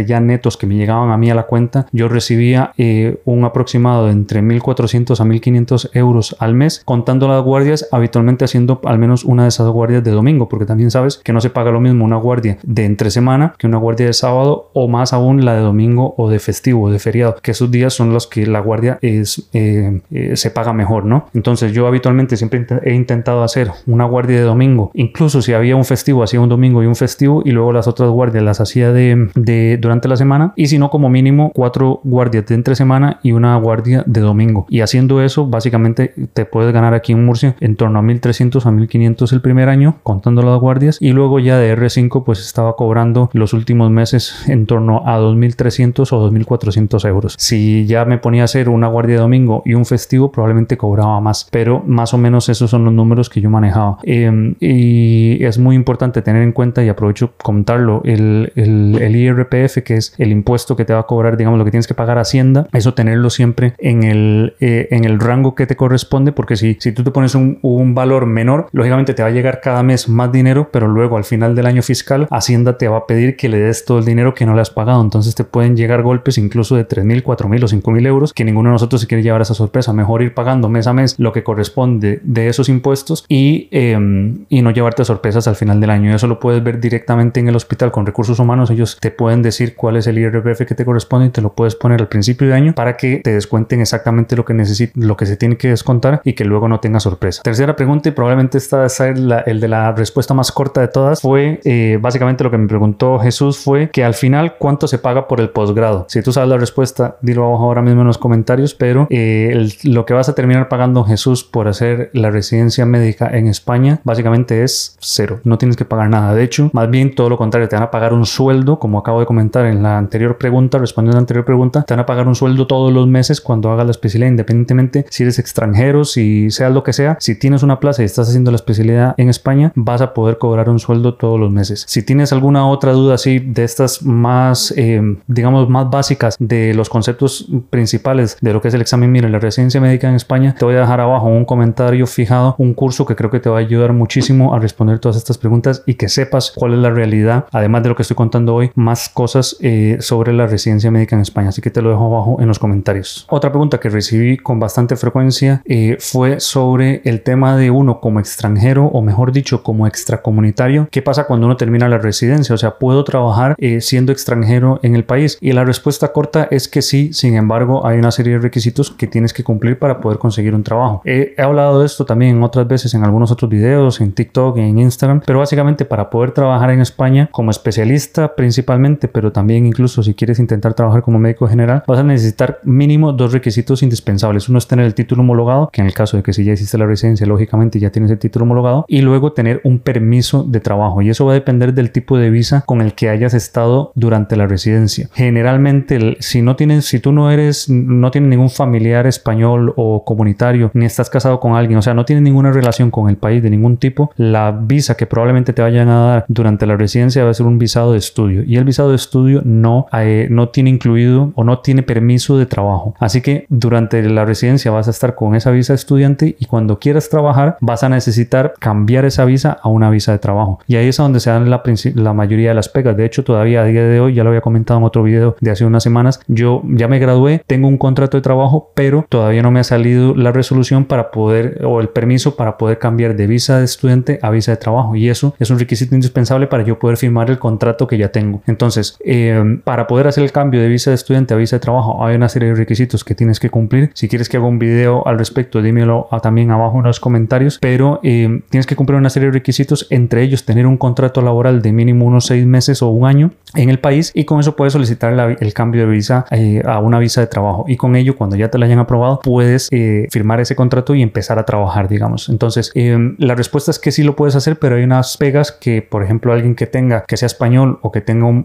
ya 0.06 0.20
netos 0.20 0.58
que 0.58 0.68
me 0.68 0.76
llegaban 0.76 1.12
a 1.12 1.18
mí 1.18 1.30
a 1.30 1.36
la 1.36 1.44
cuenta, 1.44 1.88
yo 1.92 2.08
recibía 2.08 2.74
eh, 2.78 3.20
un 3.26 3.44
aproximado 3.46 4.06
de 4.06 4.12
entre 4.12 4.42
1.400 4.42 5.20
a 5.20 5.26
1.500 5.26 5.90
euros 5.94 6.36
al 6.40 6.54
mes, 6.54 6.82
contando 6.86 7.28
las 7.28 7.44
guardias, 7.44 7.88
habitualmente 7.92 8.46
haciendo 8.46 8.82
al 8.86 9.00
menos 9.00 9.24
una 9.26 9.44
de 9.44 9.50
esas 9.50 9.70
guardias 9.70 10.04
de 10.04 10.12
domingo, 10.12 10.50
porque 10.50 10.66
también 10.66 10.92
sabes 10.92 11.18
que 11.18 11.34
no 11.34 11.42
se 11.42 11.50
paga 11.50 11.72
lo 11.72 11.80
mismo 11.80 12.06
una 12.06 12.18
guardia 12.18 12.58
de 12.64 12.86
entre 12.86 13.12
semana 13.12 13.54
que 13.58 13.68
una 13.68 13.78
guardia 13.78 14.08
de 14.08 14.14
sábado 14.14 14.70
o 14.74 14.88
más 14.88 15.14
aún 15.14 15.46
la 15.46 15.54
de 15.56 15.62
domingo 15.62 16.14
o 16.18 16.30
de 16.30 16.40
festivo 16.40 16.84
o 16.84 16.92
de 16.92 17.00
feriado, 17.00 17.36
que 17.42 17.52
esos 17.52 17.72
días 17.72 17.94
son 17.94 18.14
los 18.14 18.28
que 18.28 18.46
la 18.46 18.60
guardia 18.60 19.00
es, 19.02 19.50
eh, 19.54 20.02
eh, 20.12 20.36
se 20.36 20.52
paga 20.52 20.74
mejor, 20.74 21.06
¿no? 21.06 21.28
Entonces 21.34 21.72
yo 21.72 21.88
habitualmente 21.88 22.38
siempre 22.38 22.66
he 22.84 22.94
intentado 22.94 23.44
hacer 23.44 23.72
una 23.86 24.06
guardia 24.06 24.38
de 24.38 24.44
domingo, 24.44 24.92
incluso 24.94 25.42
si 25.42 25.54
había 25.54 25.76
un 25.76 25.86
festivo, 25.86 26.24
hacía 26.24 26.42
un 26.42 26.50
domingo 26.50 26.84
y 26.84 26.86
un 26.86 26.96
festivo 26.96 27.42
y 27.46 27.52
luego 27.52 27.72
las 27.72 27.88
otras 27.88 28.10
guardias 28.10 28.44
las 28.44 28.62
hacía 28.62 28.92
de, 28.92 29.30
de 29.44 29.78
durante 29.78 30.08
la 30.08 30.18
semana 30.18 30.54
y 30.56 30.68
si 30.68 30.78
no 30.78 30.90
como 30.90 31.10
mínimo 31.10 31.52
cuatro 31.54 32.02
guardias 32.04 32.46
de 32.46 32.56
entre 32.56 32.76
semana 32.76 33.20
y 33.24 33.32
una 33.32 33.56
guardia 33.58 34.04
de 34.06 34.22
domingo. 34.22 34.66
Y 34.70 34.82
haciendo 34.82 35.22
eso 35.22 35.48
básicamente 35.48 36.14
te 36.34 36.46
puedes 36.46 36.74
ganar 36.74 36.94
aquí 36.94 37.14
en 37.14 37.26
Murcia 37.26 37.56
en 37.60 37.76
torno 37.76 38.00
a 38.00 38.02
1300 38.02 38.66
a 38.66 38.72
1500 38.72 39.34
el 39.34 39.42
primer 39.42 39.70
año 39.70 39.98
contando 40.04 40.42
las 40.42 40.60
guardias 40.60 40.98
y 41.00 41.12
luego 41.12 41.40
ya 41.40 41.58
de 41.58 41.76
R5 41.76 42.24
pues 42.24 42.40
estaba 42.40 42.76
cobrando 42.76 43.30
los 43.34 43.54
últimos 43.54 43.90
meses 43.92 44.48
en 44.48 44.66
torno 44.66 45.04
a 45.06 45.18
2300 45.18 46.12
o 46.14 46.20
2400 46.20 47.06
euros. 47.06 47.36
Si 47.38 47.86
ya 47.86 48.06
me 48.06 48.18
ponía 48.18 48.44
a 48.44 48.46
hacer 48.46 48.70
una 48.70 48.88
guardia 48.88 49.16
de 49.16 49.22
domingo 49.22 49.64
y 49.66 49.74
un 49.74 49.86
festivo 49.86 50.32
probablemente 50.32 50.78
cobraba 50.78 51.20
más 51.22 51.48
pero 51.52 51.84
más 51.86 52.14
o 52.14 52.18
menos 52.18 52.50
esos 52.50 52.70
son 52.70 52.86
los 52.86 52.94
números 52.94 53.30
que 53.30 53.42
yo 53.42 53.50
manejaba. 53.50 53.98
Em, 54.04 54.56
y 54.60 55.44
es 55.44 55.58
muy 55.58 55.76
importante 55.76 56.22
tener 56.22 56.44
en 56.44 56.52
cuenta 56.52 56.84
y 56.84 56.90
aprovecho 56.90 57.34
contarlo 57.42 58.02
el, 58.06 58.52
el, 58.56 58.98
el 59.02 59.16
IRPF 59.30 59.84
que 59.84 59.96
es 59.96 60.14
el 60.18 60.32
impuesto 60.32 60.76
que 60.76 60.86
te 60.86 60.94
va 60.94 61.00
a 61.00 61.04
cobrar 61.04 61.38
digamos 61.38 61.58
lo 61.58 61.66
que 61.66 61.72
tienes 61.72 61.88
que 61.88 61.94
pagar 61.94 62.18
Hacienda 62.18 62.68
eso 62.74 62.94
tenerlo 62.94 63.30
siempre 63.30 63.74
en 63.78 64.04
el, 64.04 64.56
eh, 64.60 64.88
en 64.92 65.06
el 65.06 65.20
rango 65.20 65.56
que 65.56 65.66
te 65.66 65.76
corresponde 65.76 66.32
porque 66.32 66.56
si, 66.56 66.78
si 66.80 66.92
tú 66.92 67.04
te 67.04 67.12
pones 67.12 67.36
un, 67.36 67.60
un 67.62 67.96
valor 67.96 68.26
menor 68.26 68.68
lógicamente 68.72 69.14
te 69.14 69.24
va 69.24 69.30
a 69.30 69.32
llegar 69.32 69.62
cada 69.62 69.84
mes 69.84 70.10
más 70.10 70.32
dinero, 70.32 70.70
pero 70.72 70.88
luego 70.88 71.18
al 71.18 71.24
final 71.24 71.56
del 71.56 71.66
año 71.66 71.82
fiscal 71.82 72.28
Hacienda 72.30 72.78
te 72.78 72.88
va 72.88 72.98
a 72.98 73.08
pedir 73.08 73.36
que 73.36 73.50
le 73.50 73.60
des 73.60 73.86
todo 73.86 74.00
el 74.00 74.06
dinero 74.06 74.34
que 74.34 74.46
no 74.46 74.56
le 74.56 74.62
has 74.62 74.70
pagado. 74.70 75.02
Entonces 75.02 75.36
te 75.36 75.44
pueden 75.44 75.76
llegar 75.76 76.02
golpes 76.02 76.38
incluso 76.38 76.76
de 76.76 76.88
3.000, 76.88 77.24
4.000 77.24 77.64
o 77.64 77.68
5.000 77.68 78.08
euros 78.08 78.34
que 78.34 78.46
ninguno 78.46 78.70
de 78.70 78.74
nosotros 78.74 79.02
se 79.02 79.08
quiere 79.08 79.24
llevar 79.24 79.42
esa 79.42 79.54
sorpresa. 79.54 79.94
Mejor 79.94 80.22
ir 80.22 80.34
pagando 80.34 80.70
mes 80.70 80.88
a 80.88 80.94
mes 80.94 81.16
lo 81.20 81.32
que 81.34 81.44
corresponde 81.44 82.20
de 82.24 82.48
esos 82.48 82.70
impuestos 82.70 83.26
y, 83.28 83.68
em, 83.72 84.46
y 84.50 84.62
no 84.62 84.72
llevarte 84.72 85.06
sorpresas 85.06 85.48
al 85.48 85.56
final 85.56 85.80
del 85.80 85.90
año. 85.90 86.14
Eso 86.14 86.28
lo 86.28 86.40
puedes 86.40 86.64
ver 86.64 86.80
directamente 86.80 87.40
en 87.40 87.48
el 87.48 87.56
hospital 87.56 87.92
con 87.92 88.06
recursos 88.06 88.40
humanos. 88.40 88.70
Ellos 88.70 88.98
te 89.00 89.12
pueden 89.20 89.42
decir 89.42 89.76
cuál 89.76 89.98
es 89.98 90.08
el 90.08 90.18
IRPF 90.18 90.66
que 90.66 90.76
te 90.76 90.86
corresponde 90.86 91.28
y 91.28 91.30
te 91.30 91.42
lo 91.42 91.52
puedes 91.52 91.76
poner 91.76 92.00
al 92.00 92.08
principio 92.08 92.48
de 92.48 92.54
año 92.54 92.74
para 92.74 92.96
que 92.96 93.18
te 93.22 93.34
descuenten 93.34 93.82
exactamente 93.82 94.38
lo 94.38 94.46
que 94.46 94.54
necesitas, 94.54 94.96
lo 94.96 95.18
que 95.18 95.26
se 95.26 95.36
tiene 95.36 95.58
que 95.58 95.68
descontar 95.68 96.22
y 96.24 96.32
que 96.32 96.46
luego 96.46 96.70
no 96.70 96.80
tenga 96.80 97.02
sorpresa. 97.02 97.42
Tercera 97.44 97.76
pregunta 97.76 98.08
y 98.08 98.14
probablemente 98.14 98.58
esta 98.58 98.86
es 98.86 98.98
el 99.02 99.60
de 99.60 99.68
la 99.68 99.92
respuesta 99.92 100.34
más 100.34 100.54
corta 100.54 100.80
de 100.80 100.88
todas 100.88 101.20
fue 101.20 101.60
eh, 101.66 101.98
básicamente 102.02 102.46
lo 102.46 102.52
que 102.52 102.58
me 102.58 102.70
preguntó 102.70 103.20
Jesús 103.20 103.58
fue 103.58 103.90
que 103.90 104.06
al 104.06 104.14
final 104.14 104.56
cuánto 104.58 104.88
se 104.88 105.00
paga 105.00 105.28
por 105.28 105.42
el 105.42 105.50
posgrado. 105.50 106.06
Si 106.08 106.22
tú 106.22 106.32
sabes 106.32 106.50
la 106.50 106.58
respuesta, 106.58 107.18
dilo 107.22 107.46
abajo 107.46 107.66
ahora 107.66 107.82
mismo 107.82 108.02
en 108.02 108.08
los 108.08 108.18
comentarios, 108.18 108.74
pero 108.74 109.06
eh, 109.10 109.68
lo 109.84 110.06
que 110.06 110.14
vas 110.14 110.30
a 110.30 110.36
terminar 110.36 110.70
pagando 110.70 111.04
Jesús 111.04 111.44
por 111.44 111.68
hacer 111.68 112.10
la 112.14 112.32
residencia 112.32 112.86
médica 112.86 113.30
en 113.36 113.48
España 113.48 114.00
básicamente 114.06 114.64
es 114.64 114.96
cero. 115.00 115.42
No 115.44 115.58
tienes 115.58 115.76
que 115.76 115.84
pagar 115.84 116.10
nada. 116.10 116.34
De 116.34 116.44
hecho, 116.44 116.70
más 116.72 116.90
bien 116.90 117.14
todo 117.16 117.28
lo 117.28 117.38
contrario, 117.38 117.68
te 117.68 117.76
van 117.76 117.84
a 117.84 117.92
pagar 117.92 118.14
un 118.14 118.26
sueldo, 118.26 118.80
como 118.80 118.99
acabo 119.00 119.20
de 119.20 119.26
comentar 119.26 119.66
en 119.66 119.84
la 119.84 119.98
anterior 119.98 120.38
pregunta, 120.38 120.78
respondiendo 120.78 121.18
a 121.18 121.20
la 121.20 121.24
anterior 121.24 121.46
pregunta, 121.46 121.84
te 121.84 121.94
van 121.94 122.02
a 122.02 122.06
pagar 122.06 122.28
un 122.28 122.36
sueldo 122.36 122.68
todos 122.68 122.92
los 122.94 123.08
meses 123.08 123.42
cuando 123.42 123.72
hagas 123.72 123.86
la 123.86 123.92
especialidad, 123.92 124.30
independientemente 124.30 125.06
si 125.10 125.24
eres 125.24 125.40
extranjero, 125.40 126.06
si 126.06 126.52
sea 126.52 126.70
lo 126.70 126.84
que 126.84 126.94
sea. 126.94 127.18
Si 127.20 127.38
tienes 127.38 127.64
una 127.64 127.80
plaza 127.80 128.02
y 128.02 128.06
estás 128.06 128.30
haciendo 128.30 128.52
la 128.52 128.56
especialidad 128.56 129.14
en 129.18 129.30
España, 129.30 129.72
vas 129.76 130.02
a 130.02 130.14
poder 130.14 130.38
cobrar 130.38 130.70
un 130.70 130.80
sueldo 130.80 131.16
todos 131.16 131.40
los 131.40 131.52
meses. 131.52 131.86
Si 131.88 132.04
tienes 132.04 132.32
alguna 132.34 132.68
otra 132.68 132.94
duda 132.94 133.16
así 133.16 133.40
de 133.40 133.64
estas 133.64 134.04
más, 134.04 134.74
eh, 134.78 135.02
digamos, 135.28 135.70
más 135.70 135.90
básicas 135.90 136.36
de 136.40 136.74
los 136.74 136.90
conceptos 136.90 137.48
principales 137.70 138.38
de 138.42 138.54
lo 138.54 138.62
que 138.62 138.70
es 138.70 138.74
el 138.74 138.82
examen 138.82 139.12
MIR 139.12 139.26
en 139.26 139.32
la 139.32 139.40
residencia 139.40 139.82
médica 139.82 140.10
en 140.10 140.16
España, 140.16 140.56
te 140.58 140.66
voy 140.66 140.76
a 140.76 140.82
dejar 140.82 141.02
abajo 141.02 141.28
un 141.28 141.46
comentario 141.46 142.06
fijado, 142.08 142.56
un 142.58 142.74
curso 142.74 143.06
que 143.06 143.16
creo 143.16 143.30
que 143.30 143.40
te 143.40 143.50
va 143.50 143.58
a 143.58 143.60
ayudar 143.60 143.94
muchísimo 143.94 144.54
a 144.54 144.60
responder 144.60 145.00
todas 145.00 145.18
estas 145.18 145.38
preguntas 145.38 145.84
y 145.86 145.96
que 145.96 146.10
sepas 146.10 146.52
cuál 146.56 146.74
es 146.74 146.80
la 146.80 146.90
realidad, 146.90 147.46
además 147.52 147.84
de 147.84 147.90
lo 147.90 147.96
que 147.96 148.04
estoy 148.04 148.16
contando 148.16 148.56
hoy, 148.56 148.72
cosas 149.14 149.58
eh, 149.62 149.98
sobre 150.00 150.34
la 150.34 150.48
residencia 150.48 150.90
médica 150.92 151.16
en 151.16 151.22
España. 151.22 151.50
Así 151.50 151.62
que 151.62 151.70
te 151.70 151.82
lo 151.82 151.90
dejo 151.90 152.06
abajo 152.06 152.38
en 152.42 152.48
los 152.48 152.60
comentarios. 152.60 153.26
Otra 153.30 153.52
pregunta 153.52 153.80
que 153.80 153.90
recibí 153.90 154.38
con 154.38 154.60
bastante 154.60 154.96
frecuencia 154.96 155.62
eh, 155.66 155.98
fue 156.00 156.40
sobre 156.40 157.02
el 157.06 157.22
tema 157.22 157.56
de 157.56 157.72
uno 157.72 158.00
como 158.00 158.20
extranjero 158.20 158.86
o 158.86 159.02
mejor 159.02 159.32
dicho 159.32 159.62
como 159.64 159.86
extracomunitario, 159.88 160.88
¿qué 160.92 161.02
pasa 161.02 161.26
cuando 161.26 161.46
uno 161.46 161.58
termina 161.58 161.88
la 161.88 161.98
residencia? 162.00 162.56
O 162.56 162.58
sea, 162.58 162.78
¿puedo 162.80 163.04
trabajar 163.04 163.56
eh, 163.58 163.82
siendo 163.82 164.12
extranjero 164.12 164.80
en 164.82 164.96
el 164.96 165.04
país? 165.04 165.38
Y 165.42 165.52
la 165.54 165.64
respuesta 165.64 166.12
corta 166.12 166.48
es 166.50 166.68
que 166.68 166.82
sí, 166.82 167.14
sin 167.14 167.36
embargo, 167.36 167.86
hay 167.86 168.00
una 168.00 168.12
serie 168.12 168.34
de 168.34 168.40
requisitos 168.40 168.90
que 168.92 169.08
tienes 169.08 169.34
que 169.34 169.44
cumplir 169.44 169.78
para 169.78 170.00
poder 170.00 170.18
conseguir 170.18 170.56
un 170.56 170.64
trabajo. 170.64 171.02
he 171.06 171.36
hablado 171.38 171.80
de 171.80 171.86
esto 171.86 172.06
también 172.06 172.42
otras 172.42 172.68
veces 172.68 172.94
en 172.94 173.04
algunos 173.04 173.32
otros 173.32 173.50
videos, 173.52 174.02
en 174.02 174.14
TikTok, 174.14 174.58
en 174.58 174.80
Instagram, 174.80 175.22
pero 175.26 175.40
básicamente 175.40 175.86
para 175.86 176.10
poder 176.10 176.32
trabajar 176.32 176.72
en 176.72 176.82
España 176.82 177.30
como 177.32 177.52
especialista 177.52 178.36
principalmente, 178.36 178.79
pero 179.08 179.32
también 179.32 179.66
incluso 179.66 180.04
si 180.04 180.14
quieres 180.14 180.40
intentar 180.40 180.74
trabajar 180.74 181.02
como 181.02 181.20
médico 181.20 181.48
general, 181.48 181.84
vas 181.88 182.00
a 182.00 182.04
necesitar 182.04 182.60
mínimo 182.64 183.14
dos 183.14 183.34
requisitos 183.34 183.84
indispensables. 183.84 184.50
Uno 184.50 184.58
es 184.58 184.68
tener 184.68 184.86
el 184.86 184.94
título 184.94 185.22
homologado, 185.22 185.70
que 185.72 185.82
en 185.82 185.88
el 185.88 185.94
caso 185.94 186.18
de 186.18 186.24
que 186.24 186.34
si 186.34 186.44
ya 186.44 186.54
hiciste 186.54 186.78
la 186.78 186.86
residencia, 186.86 187.28
lógicamente 187.28 187.80
ya 187.80 187.92
tienes 187.92 188.12
el 188.12 188.20
título 188.20 188.44
homologado, 188.44 188.86
y 188.88 189.02
luego 189.02 189.34
tener 189.34 189.62
un 189.64 189.80
permiso 189.80 190.44
de 190.44 190.60
trabajo 190.60 191.02
y 191.02 191.10
eso 191.10 191.26
va 191.26 191.32
a 191.32 191.36
depender 191.36 191.74
del 191.74 191.92
tipo 191.92 192.18
de 192.18 192.30
visa 192.30 192.64
con 192.66 192.82
el 192.82 192.94
que 192.94 193.10
hayas 193.10 193.34
estado 193.34 193.92
durante 193.96 194.36
la 194.36 194.48
residencia. 194.48 195.10
Generalmente, 195.14 196.18
si 196.20 196.42
no 196.42 196.56
tienes, 196.56 196.86
si 196.86 197.00
tú 197.00 197.12
no 197.12 197.32
eres, 197.32 197.70
no 197.70 198.12
tienes 198.12 198.30
ningún 198.30 198.50
familiar 198.50 199.08
español 199.08 199.74
o 199.76 200.04
comunitario, 200.06 200.72
ni 200.74 200.86
estás 200.86 201.10
casado 201.10 201.40
con 201.40 201.54
alguien, 201.54 201.80
o 201.80 201.82
sea, 201.82 201.94
no 201.94 202.06
tienes 202.06 202.24
ninguna 202.24 202.52
relación 202.52 202.92
con 202.92 203.10
el 203.10 203.18
país 203.18 203.44
de 203.44 203.50
ningún 203.50 203.78
tipo, 203.78 204.12
la 204.18 204.52
visa 204.52 204.96
que 204.96 205.06
probablemente 205.06 205.54
te 205.54 205.62
vayan 205.62 205.90
a 205.90 206.00
dar 206.00 206.26
durante 206.28 206.66
la 206.66 206.76
residencia 206.76 207.24
va 207.24 207.32
a 207.32 207.34
ser 207.34 207.46
un 207.46 207.60
visado 207.60 207.92
de 207.92 207.98
estudio 207.98 208.44
y 208.46 208.58
el 208.58 208.64
visado 208.70 208.90
de 208.90 208.96
estudio 208.96 209.42
no, 209.44 209.88
eh, 209.94 210.28
no 210.30 210.50
tiene 210.50 210.70
incluido 210.70 211.32
o 211.36 211.44
no 211.44 211.60
tiene 211.60 211.84
permiso 211.84 212.38
de 212.38 212.46
trabajo. 212.46 212.96
Así 213.00 213.22
que 213.22 213.46
durante 213.50 214.02
la 214.04 214.26
residencia 214.26 214.72
vas 214.72 214.88
a 214.88 214.92
estar 214.92 215.16
con 215.16 215.36
esa 215.36 215.52
visa 215.52 215.74
de 215.74 215.78
estudiante 215.78 216.36
y 216.40 216.46
cuando 216.46 216.80
quieras 216.80 217.10
trabajar 217.10 217.58
vas 217.62 217.84
a 217.84 217.90
necesitar 217.90 218.54
cambiar 218.60 219.06
esa 219.06 219.26
visa 219.26 219.58
a 219.62 219.70
una 219.70 219.90
visa 219.90 220.12
de 220.12 220.20
trabajo. 220.20 220.60
Y 220.68 220.76
ahí 220.76 220.88
es 220.88 220.98
donde 220.98 221.20
se 221.20 221.30
dan 221.30 221.50
la, 221.50 221.62
la 221.96 222.14
mayoría 222.14 222.50
de 222.50 222.56
las 222.56 222.70
pegas. 222.70 222.96
De 222.96 223.06
hecho, 223.06 223.24
todavía 223.24 223.62
a 223.62 223.66
día 223.66 223.84
de 223.84 224.00
hoy, 224.00 224.14
ya 224.14 224.24
lo 224.24 224.30
había 224.30 224.42
comentado 224.42 224.80
en 224.80 224.86
otro 224.86 225.04
video 225.04 225.36
de 225.40 225.52
hace 225.52 225.66
unas 225.66 225.84
semanas, 225.84 226.20
yo 226.28 226.62
ya 226.66 226.88
me 226.88 227.00
gradué, 227.00 227.44
tengo 227.48 227.68
un 227.68 227.78
contrato 227.78 228.18
de 228.18 228.22
trabajo, 228.22 228.72
pero 228.76 229.06
todavía 229.10 229.42
no 229.42 229.52
me 229.52 229.60
ha 229.60 229.64
salido 229.64 230.16
la 230.16 230.32
resolución 230.32 230.86
para 230.86 231.12
poder 231.12 231.66
o 231.66 231.82
el 231.82 231.90
permiso 231.90 232.36
para 232.36 232.58
poder 232.58 232.80
cambiar 232.80 233.16
de 233.16 233.28
visa 233.28 233.60
de 233.60 233.66
estudiante 233.66 234.20
a 234.22 234.30
visa 234.30 234.52
de 234.52 234.58
trabajo. 234.58 234.96
Y 234.96 235.10
eso 235.10 235.36
es 235.40 235.50
un 235.50 235.60
requisito 235.60 235.96
indispensable 235.96 236.48
para 236.48 236.64
yo 236.64 236.80
poder 236.80 236.98
firmar 236.98 237.30
el 237.30 237.40
contrato 237.40 237.88
que 237.88 237.98
ya 237.98 238.12
tengo. 238.12 238.42
Entonces, 238.48 238.59
Entonces, 238.60 238.98
eh, 239.06 239.62
para 239.64 239.88
poder 239.88 240.08
hacer 240.08 240.22
el 240.22 240.34
cambio 240.34 240.60
de 240.60 240.68
visa 240.68 240.92
de 240.92 240.96
estudiante 240.96 241.34
a 241.34 241.38
visa 241.38 241.56
de 241.56 241.60
trabajo, 241.62 242.06
hay 242.06 242.18
una 242.18 242.28
serie 242.28 242.50
de 242.50 242.56
requisitos 242.56 243.06
que 243.06 243.16
tienes 243.16 243.40
que 243.40 243.50
cumplir. 243.50 243.92
Si 243.94 244.10
quieres 244.10 244.28
que 244.28 244.36
haga 244.36 244.48
un 244.48 244.60
video 244.60 245.08
al 245.08 245.18
respecto, 245.18 245.62
dímelo 245.62 246.10
también 246.22 246.52
abajo 246.52 246.80
en 246.80 246.84
los 246.84 247.00
comentarios, 247.00 247.58
pero 247.62 248.02
eh, 248.04 248.42
tienes 248.50 248.66
que 248.68 248.76
cumplir 248.76 249.00
una 249.00 249.10
serie 249.10 249.28
de 249.28 249.32
requisitos, 249.32 249.88
entre 249.92 250.24
ellos 250.24 250.44
tener 250.44 250.68
un 250.68 250.76
contrato 250.76 251.22
laboral 251.22 251.62
de 251.62 251.72
mínimo 251.72 252.04
unos 252.04 252.26
seis 252.26 252.46
meses 252.46 252.82
o 252.82 252.90
un 252.90 253.08
año 253.08 253.32
en 253.56 253.70
el 253.70 253.80
país 253.80 254.12
y 254.14 254.26
con 254.26 254.42
eso 254.42 254.58
puedes 254.58 254.74
solicitar 254.74 255.38
el 255.40 255.54
cambio 255.54 255.86
de 255.86 255.92
visa 255.92 256.26
eh, 256.30 256.62
a 256.66 256.80
una 256.80 257.00
visa 257.00 257.22
de 257.22 257.28
trabajo. 257.28 257.64
Y 257.66 257.78
con 257.78 257.96
ello 257.96 258.18
cuando 258.18 258.36
ya 258.36 258.50
te 258.50 258.58
la 258.58 258.66
hayan 258.66 258.80
aprobado 258.80 259.22
puedes 259.24 259.70
firmar 260.12 260.42
ese 260.42 260.58
contrato 260.58 260.96
y 260.96 261.02
empezar 261.02 261.40
a 261.40 261.46
trabajar 261.46 261.88
digamos. 261.88 262.28
Entonces 262.28 262.74
la 262.76 263.36
respuesta 263.36 263.72
es 263.72 263.80
que 263.80 263.94
sí 263.94 264.04
lo 264.04 264.18
puedes 264.18 264.36
hacer 264.36 264.60
pero 264.60 264.76
hay 264.76 264.84
unas 264.84 265.16
pegas 265.16 265.54
que 265.54 265.82
por 265.82 266.04
ejemplo 266.04 266.34
alguien 266.34 266.56
que 266.56 266.68
tenga 266.68 267.06
que 267.08 267.16
sea 267.16 267.28
español 267.28 267.80
o 267.82 267.92
que 267.92 268.02
tenga 268.02 268.26
un, 268.26 268.44